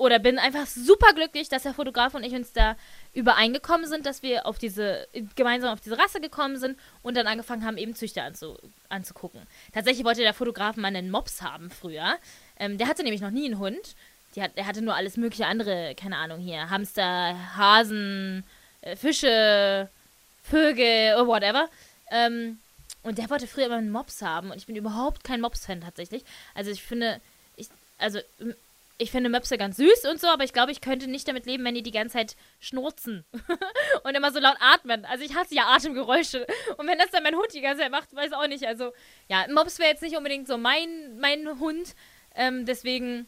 oder 0.00 0.18
bin 0.18 0.38
einfach 0.38 0.66
super 0.66 1.12
glücklich, 1.12 1.50
dass 1.50 1.64
der 1.64 1.74
Fotograf 1.74 2.14
und 2.14 2.24
ich 2.24 2.32
uns 2.32 2.54
da 2.54 2.74
übereingekommen 3.12 3.86
sind, 3.86 4.06
dass 4.06 4.22
wir 4.22 4.46
auf 4.46 4.56
diese, 4.56 5.06
gemeinsam 5.36 5.74
auf 5.74 5.82
diese 5.82 5.98
Rasse 5.98 6.22
gekommen 6.22 6.56
sind 6.56 6.78
und 7.02 7.18
dann 7.18 7.26
angefangen 7.26 7.66
haben, 7.66 7.76
eben 7.76 7.94
Züchter 7.94 8.22
anzu, 8.22 8.56
anzugucken. 8.88 9.42
Tatsächlich 9.74 10.06
wollte 10.06 10.22
der 10.22 10.32
Fotograf 10.32 10.76
mal 10.76 10.88
einen 10.88 11.10
Mops 11.10 11.42
haben 11.42 11.70
früher. 11.70 12.16
Ähm, 12.60 12.78
der 12.78 12.86
hatte 12.86 13.02
nämlich 13.02 13.22
noch 13.22 13.30
nie 13.30 13.46
einen 13.46 13.58
Hund. 13.58 13.96
Hat, 14.38 14.56
der 14.56 14.66
hatte 14.66 14.82
nur 14.82 14.94
alles 14.94 15.16
mögliche 15.16 15.46
andere, 15.46 15.96
keine 15.96 16.16
Ahnung 16.16 16.38
hier, 16.38 16.70
Hamster, 16.70 17.34
Hasen, 17.56 18.44
äh, 18.82 18.94
Fische, 18.94 19.88
Vögel, 20.44 21.16
oh, 21.18 21.26
whatever. 21.26 21.68
Ähm, 22.12 22.58
und 23.02 23.18
der 23.18 23.28
wollte 23.28 23.48
früher 23.48 23.66
immer 23.66 23.76
einen 23.76 23.90
Mops 23.90 24.22
haben 24.22 24.50
und 24.50 24.58
ich 24.58 24.66
bin 24.66 24.76
überhaupt 24.76 25.24
kein 25.24 25.40
Mops-Fan 25.40 25.80
tatsächlich. 25.80 26.22
Also 26.54 26.70
ich 26.70 26.82
finde, 26.82 27.20
ich, 27.56 27.68
also 27.98 28.20
ich 28.98 29.10
finde 29.10 29.30
Möpse 29.30 29.56
ganz 29.56 29.78
süß 29.78 30.04
und 30.10 30.20
so, 30.20 30.28
aber 30.28 30.44
ich 30.44 30.52
glaube, 30.52 30.72
ich 30.72 30.82
könnte 30.82 31.08
nicht 31.08 31.26
damit 31.26 31.46
leben, 31.46 31.64
wenn 31.64 31.74
die 31.74 31.82
die 31.82 31.90
ganze 31.90 32.18
Zeit 32.18 32.36
schnurzen 32.60 33.24
und 34.04 34.14
immer 34.14 34.30
so 34.30 34.38
laut 34.38 34.58
atmen. 34.60 35.06
Also 35.06 35.24
ich 35.24 35.34
hasse 35.34 35.54
ja 35.54 35.68
Atemgeräusche. 35.68 36.46
Und 36.76 36.86
wenn 36.86 36.98
das 36.98 37.10
dann 37.10 37.22
mein 37.22 37.34
Hund 37.34 37.48
die 37.54 37.62
ganze 37.62 37.82
Zeit 37.82 37.90
macht, 37.90 38.14
weiß 38.14 38.26
ich 38.26 38.36
auch 38.36 38.46
nicht. 38.46 38.66
Also 38.66 38.92
ja, 39.28 39.46
Mops 39.50 39.78
wäre 39.78 39.88
jetzt 39.88 40.02
nicht 40.02 40.16
unbedingt 40.16 40.46
so 40.46 40.58
mein, 40.58 41.18
mein 41.18 41.58
Hund. 41.58 41.94
Ähm, 42.34 42.66
deswegen 42.66 43.26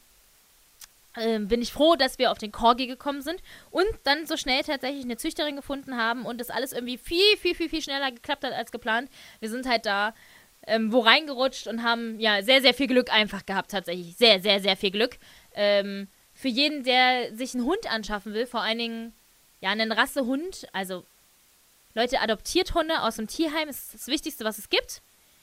ähm, 1.17 1.49
bin 1.49 1.61
ich 1.61 1.73
froh, 1.73 1.97
dass 1.97 2.19
wir 2.19 2.31
auf 2.31 2.39
den 2.39 2.53
Corgi 2.53 2.87
gekommen 2.87 3.23
sind 3.23 3.41
und 3.71 3.87
dann 4.05 4.27
so 4.27 4.37
schnell 4.37 4.63
tatsächlich 4.63 5.05
eine 5.05 5.17
Züchterin 5.17 5.57
gefunden 5.57 5.97
haben 5.97 6.25
und 6.25 6.41
das 6.41 6.51
alles 6.51 6.73
irgendwie 6.73 6.99
viel, 6.99 7.37
viel, 7.39 7.55
viel, 7.55 7.69
viel 7.69 7.83
schneller 7.83 8.11
geklappt 8.11 8.45
hat 8.45 8.53
als 8.53 8.73
geplant. 8.73 9.11
Wir 9.41 9.51
sind 9.51 9.67
halt 9.69 9.87
da 9.87 10.15
ähm, 10.67 10.93
wo 10.93 11.01
reingerutscht 11.01 11.67
und 11.67 11.83
haben 11.83 12.19
ja 12.21 12.43
sehr, 12.43 12.61
sehr 12.61 12.75
viel 12.75 12.87
Glück 12.87 13.13
einfach 13.13 13.45
gehabt, 13.47 13.71
tatsächlich. 13.71 14.17
Sehr, 14.17 14.41
sehr, 14.41 14.61
sehr 14.61 14.77
viel 14.77 14.91
Glück. 14.91 15.19
Ähm, 15.55 16.09
für 16.35 16.49
jeden, 16.49 16.85
der 16.85 17.35
sich 17.35 17.55
einen 17.55 17.65
Hund 17.65 17.91
anschaffen 17.91 18.33
will, 18.33 18.47
vor 18.47 18.63
allen 18.63 18.79
Dingen 18.79 19.13
ja 19.61 19.71
einen 19.71 19.93
Rassehund, 19.93 20.67
also 20.73 21.05
Leute, 21.95 22.21
adoptiert 22.21 22.75
Hunde 22.75 23.03
aus 23.03 23.17
dem 23.17 23.27
Tierheim 23.27 23.69
ist 23.69 23.93
das 23.93 24.07
Wichtigste, 24.07 24.45
was 24.45 24.59
es 24.59 24.71
gibt. 24.71 25.03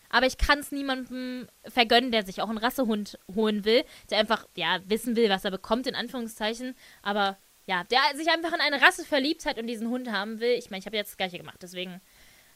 Aber 0.10 0.26
ich 0.26 0.38
kann 0.38 0.60
es 0.60 0.72
niemandem 0.72 1.48
vergönnen, 1.66 2.12
der 2.12 2.26
sich 2.26 2.42
auch 2.42 2.50
einen 2.50 2.58
Rassehund 2.58 3.20
holen 3.34 3.66
will, 3.66 3.84
der 4.10 4.18
einfach, 4.20 4.48
ja, 4.56 4.80
wissen 4.86 5.16
will, 5.16 5.30
was 5.30 5.46
er 5.46 5.52
bekommt, 5.52 5.88
in 5.88 5.96
Anführungszeichen. 5.96 6.76
Aber 7.04 7.38
ja, 7.68 7.84
der 7.84 8.00
sich 8.16 8.30
einfach 8.30 8.54
in 8.54 8.62
eine 8.62 8.82
Rasse 8.82 9.06
verliebt 9.06 9.46
hat 9.46 9.60
und 9.60 9.68
diesen 9.68 9.90
Hund 9.90 10.12
haben 10.12 10.40
will. 10.40 10.54
Ich 10.54 10.72
meine, 10.72 10.80
ich 10.80 10.86
habe 10.88 10.98
jetzt 10.98 11.10
das 11.12 11.18
gleiche 11.18 11.38
gemacht, 11.38 11.60
deswegen 11.62 12.02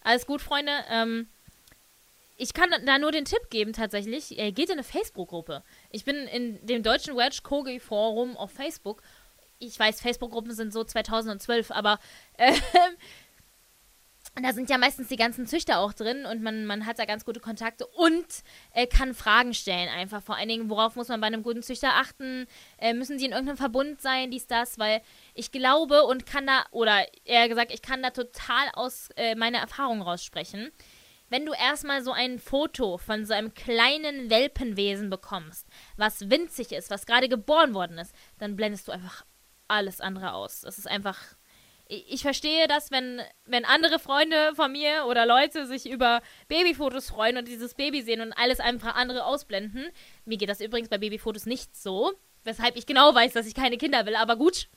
alles 0.04 0.26
gut, 0.26 0.42
Freunde. 0.42 0.72
Ähm, 0.90 1.28
ich 2.36 2.54
kann 2.54 2.72
da 2.86 2.98
nur 2.98 3.12
den 3.12 3.26
Tipp 3.26 3.50
geben, 3.50 3.74
tatsächlich. 3.74 4.38
Äh, 4.38 4.52
geht 4.52 4.70
in 4.70 4.74
eine 4.74 4.84
Facebook-Gruppe. 4.84 5.64
Ich 5.92 6.04
bin 6.04 6.16
in 6.16 6.66
dem 6.66 6.84
deutschen 6.84 7.16
Wedge 7.16 7.40
Kogi 7.44 7.80
Forum 7.80 8.36
auf 8.36 8.52
Facebook. 8.52 9.02
Ich 9.60 9.80
weiß, 9.80 10.02
Facebook-Gruppen 10.02 10.52
sind 10.52 10.74
so 10.74 10.84
2012, 10.84 11.72
aber 11.72 12.00
äh, 12.38 12.54
da 14.42 14.52
sind 14.52 14.70
ja 14.70 14.80
meistens 14.80 15.10
die 15.10 15.16
ganzen 15.16 15.46
Züchter 15.46 15.80
auch 15.80 15.94
drin 15.94 16.26
und 16.26 16.42
man, 16.42 16.66
man 16.66 16.86
hat 16.86 16.98
da 16.98 17.06
ganz 17.06 17.24
gute 17.24 17.40
Kontakte 17.40 17.86
und 17.86 18.26
äh, 18.74 18.88
kann 18.88 19.14
Fragen 19.14 19.54
stellen 19.54 19.90
einfach. 19.90 20.24
Vor 20.24 20.36
allen 20.36 20.50
Dingen, 20.50 20.70
worauf 20.70 20.96
muss 20.96 21.08
man 21.08 21.22
bei 21.22 21.28
einem 21.28 21.44
guten 21.44 21.62
Züchter 21.62 21.94
achten? 21.94 22.48
Äh, 22.80 22.94
müssen 22.94 23.20
die 23.20 23.26
in 23.26 23.32
irgendeinem 23.32 23.58
Verbund 23.58 24.02
sein, 24.02 24.32
dies, 24.32 24.48
das? 24.48 24.80
Weil 24.80 25.02
ich 25.36 25.52
glaube 25.52 26.04
und 26.04 26.26
kann 26.26 26.48
da, 26.48 26.66
oder 26.72 27.06
eher 27.26 27.48
gesagt, 27.48 27.72
ich 27.72 27.84
kann 27.84 28.02
da 28.02 28.10
total 28.10 28.70
aus 28.74 29.10
äh, 29.18 29.36
meiner 29.36 29.60
Erfahrung 29.60 30.02
raussprechen 30.02 30.72
wenn 31.30 31.48
du 31.48 31.54
erstmal 31.54 32.04
so 32.04 32.12
ein 32.12 32.38
Foto 32.38 33.00
von 33.00 33.26
so 33.26 33.34
einem 33.34 33.56
kleinen 33.56 34.30
Welpenwesen 34.30 35.10
bekommst, 35.10 35.68
was 35.98 36.30
winzig 36.30 36.72
ist, 36.72 36.92
was 36.92 37.08
gerade 37.08 37.28
geboren 37.28 37.74
worden 37.74 37.98
ist, 37.98 38.14
dann 38.38 38.56
blendest 38.56 38.88
du 38.88 38.92
einfach 38.92 39.26
alles 39.68 40.00
andere 40.00 40.34
aus. 40.34 40.62
Das 40.62 40.78
ist 40.78 40.88
einfach. 40.88 41.18
Ich 42.08 42.22
verstehe 42.22 42.68
das, 42.68 42.92
wenn, 42.92 43.22
wenn 43.46 43.66
andere 43.66 44.00
Freunde 44.00 44.54
von 44.56 44.72
mir 44.72 45.06
oder 45.08 45.26
Leute 45.26 45.68
sich 45.68 45.90
über 45.90 46.22
Babyfotos 46.48 47.10
freuen 47.10 47.38
und 47.38 47.48
dieses 47.48 47.76
Baby 47.76 48.02
sehen 48.02 48.22
und 48.22 48.34
alles 48.34 48.60
einfach 48.60 48.96
andere 48.96 49.26
ausblenden. 49.26 49.90
Mir 50.26 50.38
geht 50.38 50.50
das 50.50 50.62
übrigens 50.62 50.90
bei 50.90 50.98
Babyfotos 50.98 51.46
nicht 51.46 51.76
so, 51.76 52.14
weshalb 52.44 52.76
ich 52.76 52.86
genau 52.86 53.14
weiß, 53.14 53.34
dass 53.34 53.48
ich 53.48 53.54
keine 53.54 53.78
Kinder 53.78 54.06
will, 54.06 54.16
aber 54.16 54.36
gut. 54.36 54.68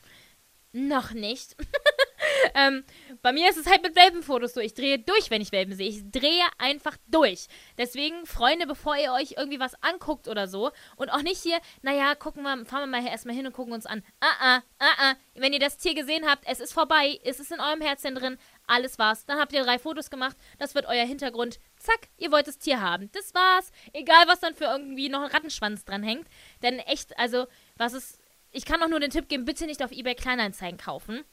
Noch 0.72 1.12
nicht. 1.12 1.57
ähm, 2.54 2.85
bei 3.22 3.32
mir 3.32 3.48
ist 3.48 3.56
es 3.56 3.66
halt 3.66 3.82
mit 3.82 3.96
Welpenfotos 3.96 4.54
so. 4.54 4.61
Ich 4.61 4.74
drehe 4.74 4.98
durch, 4.98 5.30
wenn 5.30 5.42
ich 5.42 5.52
Welpen 5.52 5.74
sehe. 5.74 5.88
Ich 5.88 6.11
drehe 6.11 6.44
einfach 6.59 6.96
durch. 7.09 7.46
Deswegen, 7.78 8.26
Freunde, 8.26 8.66
bevor 8.66 8.96
ihr 8.96 9.12
euch 9.12 9.35
irgendwie 9.37 9.61
was 9.61 9.80
anguckt 9.82 10.28
oder 10.28 10.48
so 10.48 10.70
und 10.96 11.11
auch 11.11 11.22
nicht 11.22 11.42
hier, 11.42 11.59
naja, 11.82 12.14
gucken 12.14 12.42
wir, 12.42 12.64
fahren 12.64 12.90
wir 12.90 13.00
mal 13.00 13.06
erstmal 13.06 13.35
hin 13.35 13.46
und 13.46 13.52
gucken 13.52 13.72
uns 13.72 13.87
an. 13.87 14.02
Ah, 14.20 14.35
ah, 14.40 14.62
ah, 14.78 14.94
ah. 14.98 15.14
Wenn 15.35 15.52
ihr 15.52 15.59
das 15.59 15.78
Tier 15.78 15.94
gesehen 15.94 16.26
habt, 16.26 16.44
es 16.46 16.61
ist 16.61 16.72
vorbei, 16.72 17.18
es 17.24 17.40
ist 17.40 17.52
in 17.52 17.61
eurem 17.61 17.80
Herzchen 17.80 18.14
drin, 18.14 18.38
alles 18.66 18.98
war's. 18.98 19.26
Dann 19.26 19.38
habt 19.38 19.52
ihr 19.52 19.62
drei 19.62 19.78
Fotos 19.78 20.11
gemacht, 20.11 20.37
das 20.59 20.74
wird 20.74 20.87
euer 20.87 21.04
Hintergrund. 21.04 21.59
Zack, 21.78 22.09
ihr 22.16 22.32
wollt 22.32 22.48
das 22.48 22.59
Tier 22.59 22.80
haben. 22.80 23.11
Das 23.12 23.35
war's. 23.35 23.70
Egal, 23.92 24.26
was 24.26 24.40
dann 24.40 24.54
für 24.54 24.64
irgendwie 24.64 25.09
noch 25.09 25.22
ein 25.22 25.30
Rattenschwanz 25.30 25.85
dran 25.85 26.02
hängt. 26.02 26.28
Denn 26.62 26.78
echt, 26.80 27.18
also, 27.18 27.46
was 27.76 27.92
ist. 27.92 28.20
Ich 28.52 28.64
kann 28.64 28.82
auch 28.82 28.88
nur 28.88 29.00
den 29.00 29.11
Tipp 29.11 29.28
geben, 29.28 29.44
bitte 29.44 29.66
nicht 29.66 29.82
auf 29.82 29.92
eBay 29.92 30.14
Kleinanzeigen 30.14 30.78
kaufen. 30.78 31.24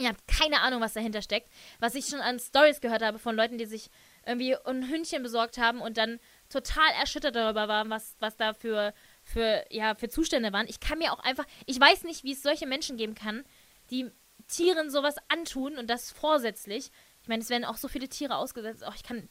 Ihr 0.00 0.08
habt 0.08 0.26
keine 0.26 0.60
Ahnung, 0.60 0.80
was 0.80 0.94
dahinter 0.94 1.22
steckt. 1.22 1.50
Was 1.78 1.94
ich 1.94 2.06
schon 2.06 2.20
an 2.20 2.38
Stories 2.38 2.80
gehört 2.80 3.02
habe 3.02 3.18
von 3.18 3.36
Leuten, 3.36 3.58
die 3.58 3.66
sich 3.66 3.90
irgendwie 4.26 4.56
ein 4.56 4.88
Hündchen 4.88 5.22
besorgt 5.22 5.58
haben 5.58 5.80
und 5.80 5.96
dann 5.96 6.18
total 6.48 6.90
erschüttert 6.98 7.36
darüber 7.36 7.68
waren, 7.68 7.90
was, 7.90 8.16
was 8.20 8.36
da 8.36 8.54
für, 8.54 8.92
für, 9.24 9.64
ja, 9.70 9.94
für 9.94 10.08
Zustände 10.08 10.52
waren. 10.52 10.66
Ich 10.68 10.80
kann 10.80 10.98
mir 10.98 11.12
auch 11.12 11.20
einfach, 11.20 11.46
ich 11.66 11.80
weiß 11.80 12.04
nicht, 12.04 12.24
wie 12.24 12.32
es 12.32 12.42
solche 12.42 12.66
Menschen 12.66 12.96
geben 12.96 13.14
kann, 13.14 13.44
die 13.90 14.10
Tieren 14.46 14.90
sowas 14.90 15.16
antun 15.28 15.78
und 15.78 15.88
das 15.88 16.10
vorsätzlich. 16.10 16.90
Ich 17.22 17.28
meine, 17.28 17.42
es 17.42 17.50
werden 17.50 17.64
auch 17.64 17.76
so 17.76 17.88
viele 17.88 18.08
Tiere 18.08 18.36
ausgesetzt. 18.36 18.82
Oh, 18.86 18.92
ich 18.94 19.02
kann, 19.02 19.28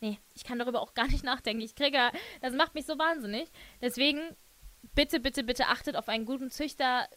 nee, 0.00 0.18
ich 0.34 0.44
kann 0.44 0.58
darüber 0.58 0.80
auch 0.80 0.94
gar 0.94 1.06
nicht 1.06 1.24
nachdenken. 1.24 1.62
Ich 1.62 1.74
kriege, 1.74 2.10
das 2.40 2.54
macht 2.54 2.74
mich 2.74 2.86
so 2.86 2.98
wahnsinnig. 2.98 3.48
Deswegen, 3.80 4.36
bitte, 4.94 5.20
bitte, 5.20 5.42
bitte 5.42 5.66
achtet 5.66 5.96
auf 5.96 6.08
einen 6.08 6.26
guten 6.26 6.50
Züchter. 6.50 7.08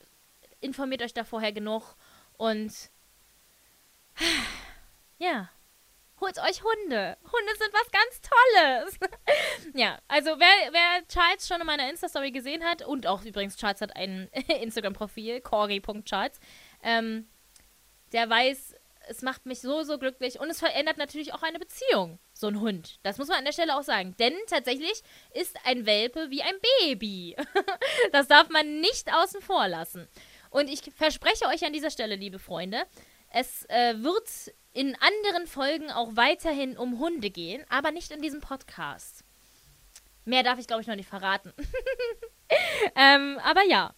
Informiert 0.60 1.02
euch 1.02 1.14
da 1.14 1.24
vorher 1.24 1.52
genug 1.52 1.96
und 2.42 2.74
ja, 5.20 5.50
holt 6.20 6.40
euch 6.40 6.64
Hunde. 6.64 7.18
Hunde 7.24 7.56
sind 7.58 7.72
was 7.72 7.92
ganz 7.92 8.22
Tolles. 8.22 9.00
ja, 9.76 10.00
also 10.08 10.32
wer, 10.40 10.74
wer 10.74 11.08
Charles 11.08 11.48
schon 11.48 11.62
in 11.62 11.68
meiner 11.68 11.88
Insta-Story 11.88 12.32
gesehen 12.32 12.64
hat, 12.64 12.82
und 12.82 13.06
auch 13.06 13.24
übrigens, 13.24 13.58
Charles 13.58 13.82
hat 13.82 13.96
ein 13.96 14.28
Instagram-Profil, 14.62 15.42
corgi.charles, 15.42 16.40
ähm, 16.82 17.28
der 18.12 18.28
weiß, 18.28 18.74
es 19.08 19.22
macht 19.22 19.46
mich 19.46 19.62
so, 19.62 19.84
so 19.84 20.00
glücklich 20.00 20.40
und 20.40 20.50
es 20.50 20.60
verändert 20.60 20.98
natürlich 20.98 21.34
auch 21.36 21.44
eine 21.44 21.60
Beziehung, 21.60 22.18
so 22.34 22.48
ein 22.48 22.60
Hund. 22.60 23.00
Das 23.04 23.20
muss 23.20 23.28
man 23.28 23.38
an 23.38 23.46
der 23.46 23.52
Stelle 23.52 23.76
auch 23.78 23.84
sagen. 23.84 24.16
Denn 24.18 24.34
tatsächlich 24.48 25.04
ist 25.36 25.58
ein 25.64 25.86
Welpe 25.86 26.32
wie 26.32 26.42
ein 26.42 26.56
Baby. 26.80 27.36
das 28.12 28.28
darf 28.28 28.50
man 28.50 28.80
nicht 28.80 29.14
außen 29.14 29.42
vor 29.42 29.68
lassen. 29.68 30.08
Und 30.52 30.70
ich 30.70 30.82
verspreche 30.96 31.46
euch 31.48 31.66
an 31.66 31.74
dieser 31.74 31.90
Stelle, 31.90 32.16
liebe 32.16 32.38
Freunde, 32.38 32.86
es 33.32 33.66
äh, 33.70 33.96
wird 34.04 34.54
in 34.74 34.96
anderen 35.00 35.48
Folgen 35.48 35.90
auch 35.90 36.16
weiterhin 36.16 36.78
um 36.78 37.00
Hunde 37.00 37.30
gehen, 37.30 37.66
aber 37.70 37.92
nicht 37.92 38.12
in 38.12 38.22
diesem 38.22 38.42
Podcast. 38.42 39.24
Mehr 40.26 40.44
darf 40.44 40.60
ich, 40.60 40.68
glaube 40.68 40.82
ich, 40.82 40.88
noch 40.88 40.96
nicht 40.96 41.10
verraten. 41.10 41.54
ähm, 42.96 43.40
aber 43.44 43.64
ja, 43.64 43.96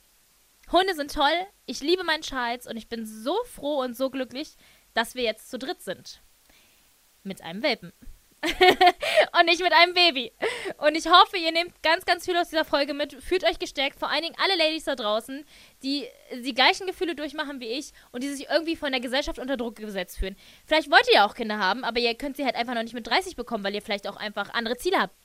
Hunde 0.72 0.94
sind 0.94 1.12
toll. 1.12 1.34
Ich 1.66 1.82
liebe 1.82 2.04
meinen 2.04 2.22
Charles 2.22 2.68
und 2.68 2.78
ich 2.78 2.88
bin 2.88 3.06
so 3.06 3.36
froh 3.46 3.82
und 3.82 3.98
so 3.98 4.12
glücklich, 4.12 4.56
dass 4.94 5.16
wir 5.16 5.24
jetzt 5.24 5.50
zu 5.50 5.58
dritt 5.58 5.82
sind. 5.82 6.22
Mit 7.24 7.42
einem 7.42 7.64
Welpen. 7.64 7.92
und 9.40 9.46
nicht 9.46 9.62
mit 9.62 9.72
einem 9.74 9.94
Baby. 9.94 10.32
Und 10.78 10.96
ich 10.96 11.08
hoffe, 11.08 11.38
ihr 11.38 11.52
nehmt 11.52 11.82
ganz, 11.82 12.06
ganz 12.06 12.26
viel 12.26 12.36
aus 12.36 12.50
dieser 12.50 12.66
Folge 12.66 12.94
mit. 12.94 13.14
Fühlt 13.24 13.44
euch 13.46 13.58
gestärkt. 13.58 14.00
Vor 14.00 14.10
allen 14.10 14.24
Dingen 14.24 14.36
alle 14.38 14.58
Ladies 14.58 14.84
da 14.84 14.96
draußen, 14.96 15.46
die 15.82 16.06
die 16.34 16.54
gleichen 16.54 16.86
Gefühle 16.88 17.16
durchmachen 17.16 17.60
wie 17.60 17.68
ich 17.68 17.92
und 18.12 18.24
die 18.24 18.30
sich 18.30 18.50
irgendwie 18.50 18.76
von 18.76 18.92
der 18.92 19.02
Gesellschaft 19.02 19.40
unter 19.40 19.58
Druck 19.58 19.78
gesetzt 19.78 20.18
fühlen. 20.18 20.36
Vielleicht 20.66 20.92
wollt 20.92 21.08
ihr 21.08 21.16
ja 21.16 21.26
auch 21.26 21.36
Kinder 21.36 21.58
haben, 21.58 21.84
aber 21.84 22.00
ihr 22.00 22.16
könnt 22.16 22.38
sie 22.38 22.46
halt 22.46 22.56
einfach 22.56 22.74
noch 22.74 22.84
nicht 22.84 22.94
mit 22.94 23.08
30 23.08 23.36
bekommen, 23.36 23.64
weil 23.64 23.76
ihr 23.76 23.82
vielleicht 23.82 24.08
auch 24.08 24.18
einfach 24.18 24.54
andere 24.54 24.78
Ziele 24.78 25.00
habt. 25.00 25.16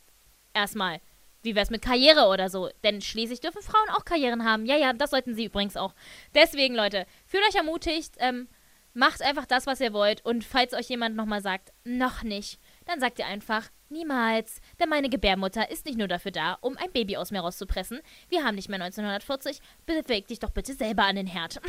Erstmal. 0.55 1.01
Wie 1.43 1.55
wär's 1.55 1.71
mit 1.71 1.83
Karriere 1.83 2.27
oder 2.27 2.49
so? 2.49 2.69
Denn 2.83 3.01
schließlich 3.01 3.41
dürfen 3.41 3.63
Frauen 3.63 3.91
auch 3.91 4.05
Karrieren 4.05 4.45
haben. 4.45 4.67
Ja, 4.67 4.77
ja, 4.77 4.93
das 4.93 5.11
sollten 5.11 5.35
sie 5.35 5.45
übrigens 5.45 5.77
auch. 5.77 5.95
Deswegen, 6.35 6.75
Leute, 6.75 7.07
fühlt 7.27 7.47
euch 7.49 7.55
ermutigt. 7.55 8.15
Ähm, 8.19 8.49
macht 8.93 9.23
einfach 9.23 9.47
das, 9.47 9.67
was 9.67 9.81
ihr 9.81 9.93
wollt. 9.93 10.25
Und 10.25 10.45
falls 10.45 10.75
euch 10.75 10.89
jemand 10.89 11.17
nochmal 11.17 11.41
sagt, 11.41 11.73
noch 11.85 12.23
nicht, 12.23 12.59
dann 12.89 13.01
sagt 13.01 13.19
ihr 13.19 13.27
einfach, 13.27 13.71
niemals. 13.89 14.61
Denn 14.81 14.89
meine 14.89 15.09
Gebärmutter 15.09 15.71
ist 15.71 15.87
nicht 15.87 15.99
nur 15.99 16.09
dafür 16.09 16.31
da, 16.33 16.55
um 16.61 16.77
ein 16.79 16.91
Baby 16.93 17.17
aus 17.17 17.31
mir 17.31 17.41
rauszupressen. 17.41 18.01
Wir 18.29 18.45
haben 18.45 18.55
nicht 18.55 18.69
mehr 18.69 18.81
1940. 18.81 19.61
Beweg 19.87 20.27
dich 20.27 20.39
doch 20.41 20.51
bitte 20.51 20.75
selber 20.75 21.05
an 21.05 21.17
den 21.17 21.27
Herd. 21.27 21.61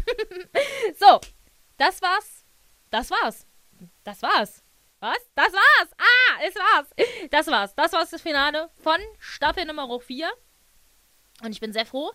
so, 0.96 1.20
das 1.78 2.02
war's. 2.02 2.46
Das 2.90 3.12
war's. 3.12 3.46
Das 4.04 4.22
war's. 4.22 4.64
Was? 5.02 5.18
Das 5.34 5.54
war's! 5.54 5.90
Ah, 5.98 6.44
es 6.46 6.56
war's! 6.56 6.88
Das 7.32 7.48
war's. 7.48 7.74
Das 7.76 7.94
war's 7.94 8.10
das 8.10 8.22
Finale 8.22 8.70
von 8.84 8.98
Staffel 9.18 9.66
Nummer 9.66 10.00
4. 10.00 10.30
Und 11.42 11.52
ich 11.52 11.62
bin 11.62 11.72
sehr 11.72 11.86
froh 11.86 12.12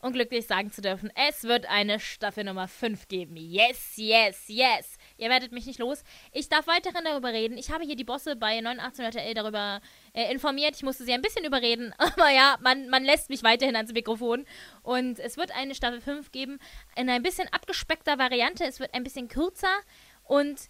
und 0.00 0.12
glücklich 0.12 0.46
sagen 0.46 0.70
zu 0.70 0.80
dürfen, 0.80 1.10
es 1.16 1.44
wird 1.44 1.66
eine 1.66 1.98
Staffel 1.98 2.44
Nummer 2.44 2.68
5 2.68 3.08
geben. 3.08 3.36
Yes, 3.36 3.94
yes, 3.96 4.44
yes. 4.46 4.97
Ihr 5.18 5.28
werdet 5.28 5.52
mich 5.52 5.66
nicht 5.66 5.78
los. 5.78 6.04
Ich 6.32 6.48
darf 6.48 6.66
weiterhin 6.66 7.04
darüber 7.04 7.32
reden. 7.32 7.58
Ich 7.58 7.70
habe 7.70 7.84
hier 7.84 7.96
die 7.96 8.04
Bosse 8.04 8.36
bei 8.36 8.58
8900L 8.60 9.34
darüber 9.34 9.80
äh, 10.14 10.32
informiert. 10.32 10.76
Ich 10.76 10.82
musste 10.82 11.04
sie 11.04 11.12
ein 11.12 11.22
bisschen 11.22 11.44
überreden. 11.44 11.92
Aber 11.98 12.30
ja, 12.30 12.56
man, 12.62 12.88
man 12.88 13.04
lässt 13.04 13.28
mich 13.28 13.42
weiterhin 13.42 13.76
ans 13.76 13.92
Mikrofon. 13.92 14.46
Und 14.82 15.18
es 15.18 15.36
wird 15.36 15.54
eine 15.54 15.74
Staffel 15.74 16.00
5 16.00 16.32
geben 16.32 16.58
in 16.96 17.10
ein 17.10 17.22
bisschen 17.22 17.48
abgespeckter 17.52 18.18
Variante. 18.18 18.64
Es 18.64 18.80
wird 18.80 18.94
ein 18.94 19.04
bisschen 19.04 19.28
kürzer. 19.28 19.76
Und 20.24 20.68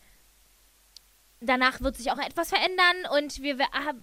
danach 1.41 1.81
wird 1.81 1.97
sich 1.97 2.11
auch 2.11 2.19
etwas 2.19 2.49
verändern 2.49 2.97
und 3.17 3.43
wir, 3.43 3.59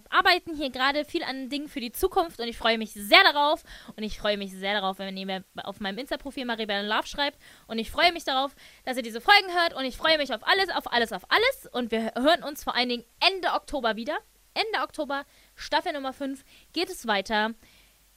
arbeiten 0.10 0.56
hier 0.56 0.70
gerade 0.70 1.06
viel 1.06 1.24
an 1.24 1.50
Dingen 1.50 1.68
für 1.68 1.80
die 1.80 1.92
Zukunft 1.92 2.40
und 2.40 2.48
ich 2.48 2.58
freue 2.58 2.78
mich 2.78 2.94
sehr 2.94 3.24
darauf 3.24 3.64
und 3.96 4.04
ich 4.04 4.20
freue 4.20 4.38
mich 4.38 4.52
sehr 4.54 4.74
darauf, 4.74 5.00
wenn 5.00 5.16
ihr 5.18 5.26
mir 5.26 5.44
auf 5.64 5.80
meinem 5.80 5.98
Insta-Profil 5.98 6.46
Maribel 6.46 6.86
Love 6.86 7.08
schreibt 7.08 7.38
und 7.68 7.80
ich 7.80 7.92
freue 7.92 8.14
mich 8.14 8.24
darauf, 8.24 8.56
dass 8.86 8.98
ihr 8.98 9.04
diese 9.04 9.22
Folgen 9.22 9.54
hört 9.54 9.74
und 9.74 9.86
ich 9.86 9.98
freue 9.98 10.18
mich 10.18 10.34
auf 10.34 10.48
alles, 10.48 10.70
auf 10.70 10.92
alles, 10.92 11.12
auf 11.12 11.24
alles 11.30 11.70
und 11.72 11.92
wir 11.92 12.14
hören 12.16 12.44
uns 12.44 12.64
vor 12.64 12.76
allen 12.76 12.90
Dingen 12.90 13.06
Ende 13.20 13.50
Oktober 13.50 13.96
wieder. 13.96 14.18
Ende 14.54 14.84
Oktober, 14.84 15.26
Staffel 15.56 15.92
Nummer 15.92 16.14
5, 16.14 16.44
geht 16.72 16.90
es 16.90 17.08
weiter. 17.08 17.54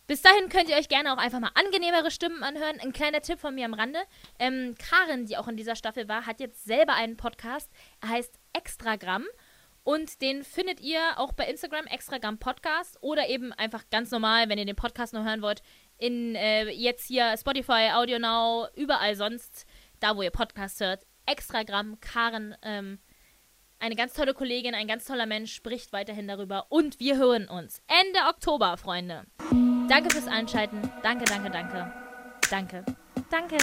Bis 0.08 0.22
dahin 0.22 0.48
könnt 0.48 0.70
ihr 0.70 0.76
euch 0.76 0.88
gerne 0.88 1.12
auch 1.12 1.18
einfach 1.18 1.38
mal 1.38 1.50
angenehmere 1.54 2.10
Stimmen 2.10 2.42
anhören. 2.42 2.80
Ein 2.80 2.94
kleiner 2.94 3.20
Tipp 3.20 3.38
von 3.38 3.54
mir 3.54 3.66
am 3.66 3.74
Rande. 3.74 3.98
Ähm, 4.38 4.74
Karin, 4.78 5.26
die 5.26 5.36
auch 5.36 5.48
in 5.48 5.56
dieser 5.58 5.76
Staffel 5.76 6.08
war, 6.08 6.24
hat 6.24 6.40
jetzt 6.40 6.64
selber 6.64 6.94
einen 6.94 7.18
Podcast. 7.18 7.70
Er 8.00 8.08
heißt 8.08 8.37
Extragramm. 8.58 9.24
Und 9.84 10.20
den 10.20 10.44
findet 10.44 10.80
ihr 10.80 11.00
auch 11.16 11.32
bei 11.32 11.46
Instagram, 11.46 11.86
Extragramm 11.86 12.38
Podcast. 12.38 12.98
Oder 13.00 13.28
eben 13.28 13.52
einfach 13.54 13.84
ganz 13.90 14.10
normal, 14.10 14.48
wenn 14.48 14.58
ihr 14.58 14.66
den 14.66 14.76
Podcast 14.76 15.14
noch 15.14 15.24
hören 15.24 15.40
wollt, 15.40 15.62
in 15.96 16.34
äh, 16.34 16.68
jetzt 16.70 17.06
hier 17.06 17.34
Spotify, 17.36 17.90
Audio 17.94 18.18
Now, 18.18 18.66
überall 18.74 19.14
sonst, 19.14 19.64
da 20.00 20.16
wo 20.16 20.22
ihr 20.22 20.30
Podcast 20.30 20.80
hört. 20.80 21.06
Extragramm, 21.26 21.98
Karin, 22.00 22.54
ähm, 22.62 22.98
eine 23.78 23.94
ganz 23.94 24.12
tolle 24.14 24.34
Kollegin, 24.34 24.74
ein 24.74 24.88
ganz 24.88 25.04
toller 25.04 25.26
Mensch, 25.26 25.54
spricht 25.54 25.92
weiterhin 25.92 26.26
darüber. 26.26 26.66
Und 26.68 26.98
wir 26.98 27.16
hören 27.16 27.48
uns 27.48 27.80
Ende 27.86 28.20
Oktober, 28.28 28.76
Freunde. 28.76 29.24
Danke 29.88 30.10
fürs 30.10 30.26
Einschalten. 30.26 30.82
Danke, 31.02 31.24
danke, 31.24 31.50
danke. 31.50 31.92
Danke. 32.50 32.84
Danke. 33.30 33.56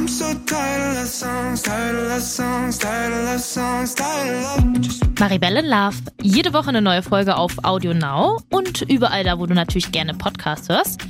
I'm 0.00 0.08
so 0.08 0.32
tired 0.46 0.96
of 0.96 1.06
songs, 1.06 1.60
tired 1.60 2.10
of 2.10 2.22
songs, 2.22 2.78
tired 2.78 3.34
of 3.34 3.38
songs, 3.38 3.94
tired 3.94 4.44
of 4.46 5.20
Maribel 5.20 5.58
in 5.58 5.66
Love. 5.66 5.98
Jede 6.22 6.54
Woche 6.54 6.70
eine 6.70 6.80
neue 6.80 7.02
Folge 7.02 7.36
auf 7.36 7.52
Audio 7.64 7.92
Now 7.92 8.38
und 8.48 8.80
überall 8.80 9.24
da, 9.24 9.38
wo 9.38 9.44
du 9.44 9.52
natürlich 9.52 9.92
gerne 9.92 10.14
Podcasts 10.14 10.70
hörst. 10.70 11.02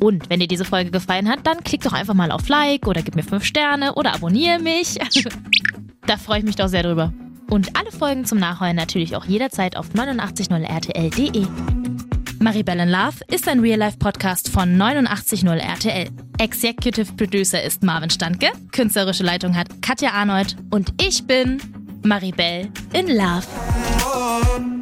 Und 0.00 0.30
wenn 0.30 0.40
dir 0.40 0.48
diese 0.48 0.64
Folge 0.64 0.90
gefallen 0.90 1.28
hat, 1.28 1.40
dann 1.46 1.62
klick 1.62 1.82
doch 1.82 1.92
einfach 1.92 2.14
mal 2.14 2.30
auf 2.30 2.48
Like 2.48 2.86
oder 2.86 3.02
gib 3.02 3.16
mir 3.16 3.22
5 3.22 3.44
Sterne 3.44 3.94
oder 3.96 4.14
abonniere 4.14 4.60
mich. 4.60 4.98
da 6.06 6.16
freue 6.16 6.38
ich 6.38 6.46
mich 6.46 6.56
doch 6.56 6.68
sehr 6.68 6.84
drüber. 6.84 7.12
Und 7.50 7.78
alle 7.78 7.92
Folgen 7.92 8.24
zum 8.24 8.38
Nachholen 8.38 8.76
natürlich 8.76 9.14
auch 9.14 9.26
jederzeit 9.26 9.76
auf 9.76 9.90
890rtl.de. 9.90 11.46
Maribel 12.38 12.78
in 12.78 12.88
Love 12.88 13.18
ist 13.30 13.46
ein 13.46 13.60
Real-Life-Podcast 13.60 14.48
von 14.48 14.74
89.0 14.74 15.54
RTL. 15.54 16.08
Executive 16.38 17.12
Producer 17.14 17.62
ist 17.62 17.82
Marvin 17.82 18.10
Standke, 18.10 18.46
künstlerische 18.70 19.24
Leitung 19.24 19.56
hat 19.56 19.82
Katja 19.82 20.12
Arnold 20.12 20.56
und 20.70 20.92
ich 21.02 21.26
bin 21.26 21.58
Maribel 22.04 22.68
in 22.92 23.08
Love. 23.08 24.77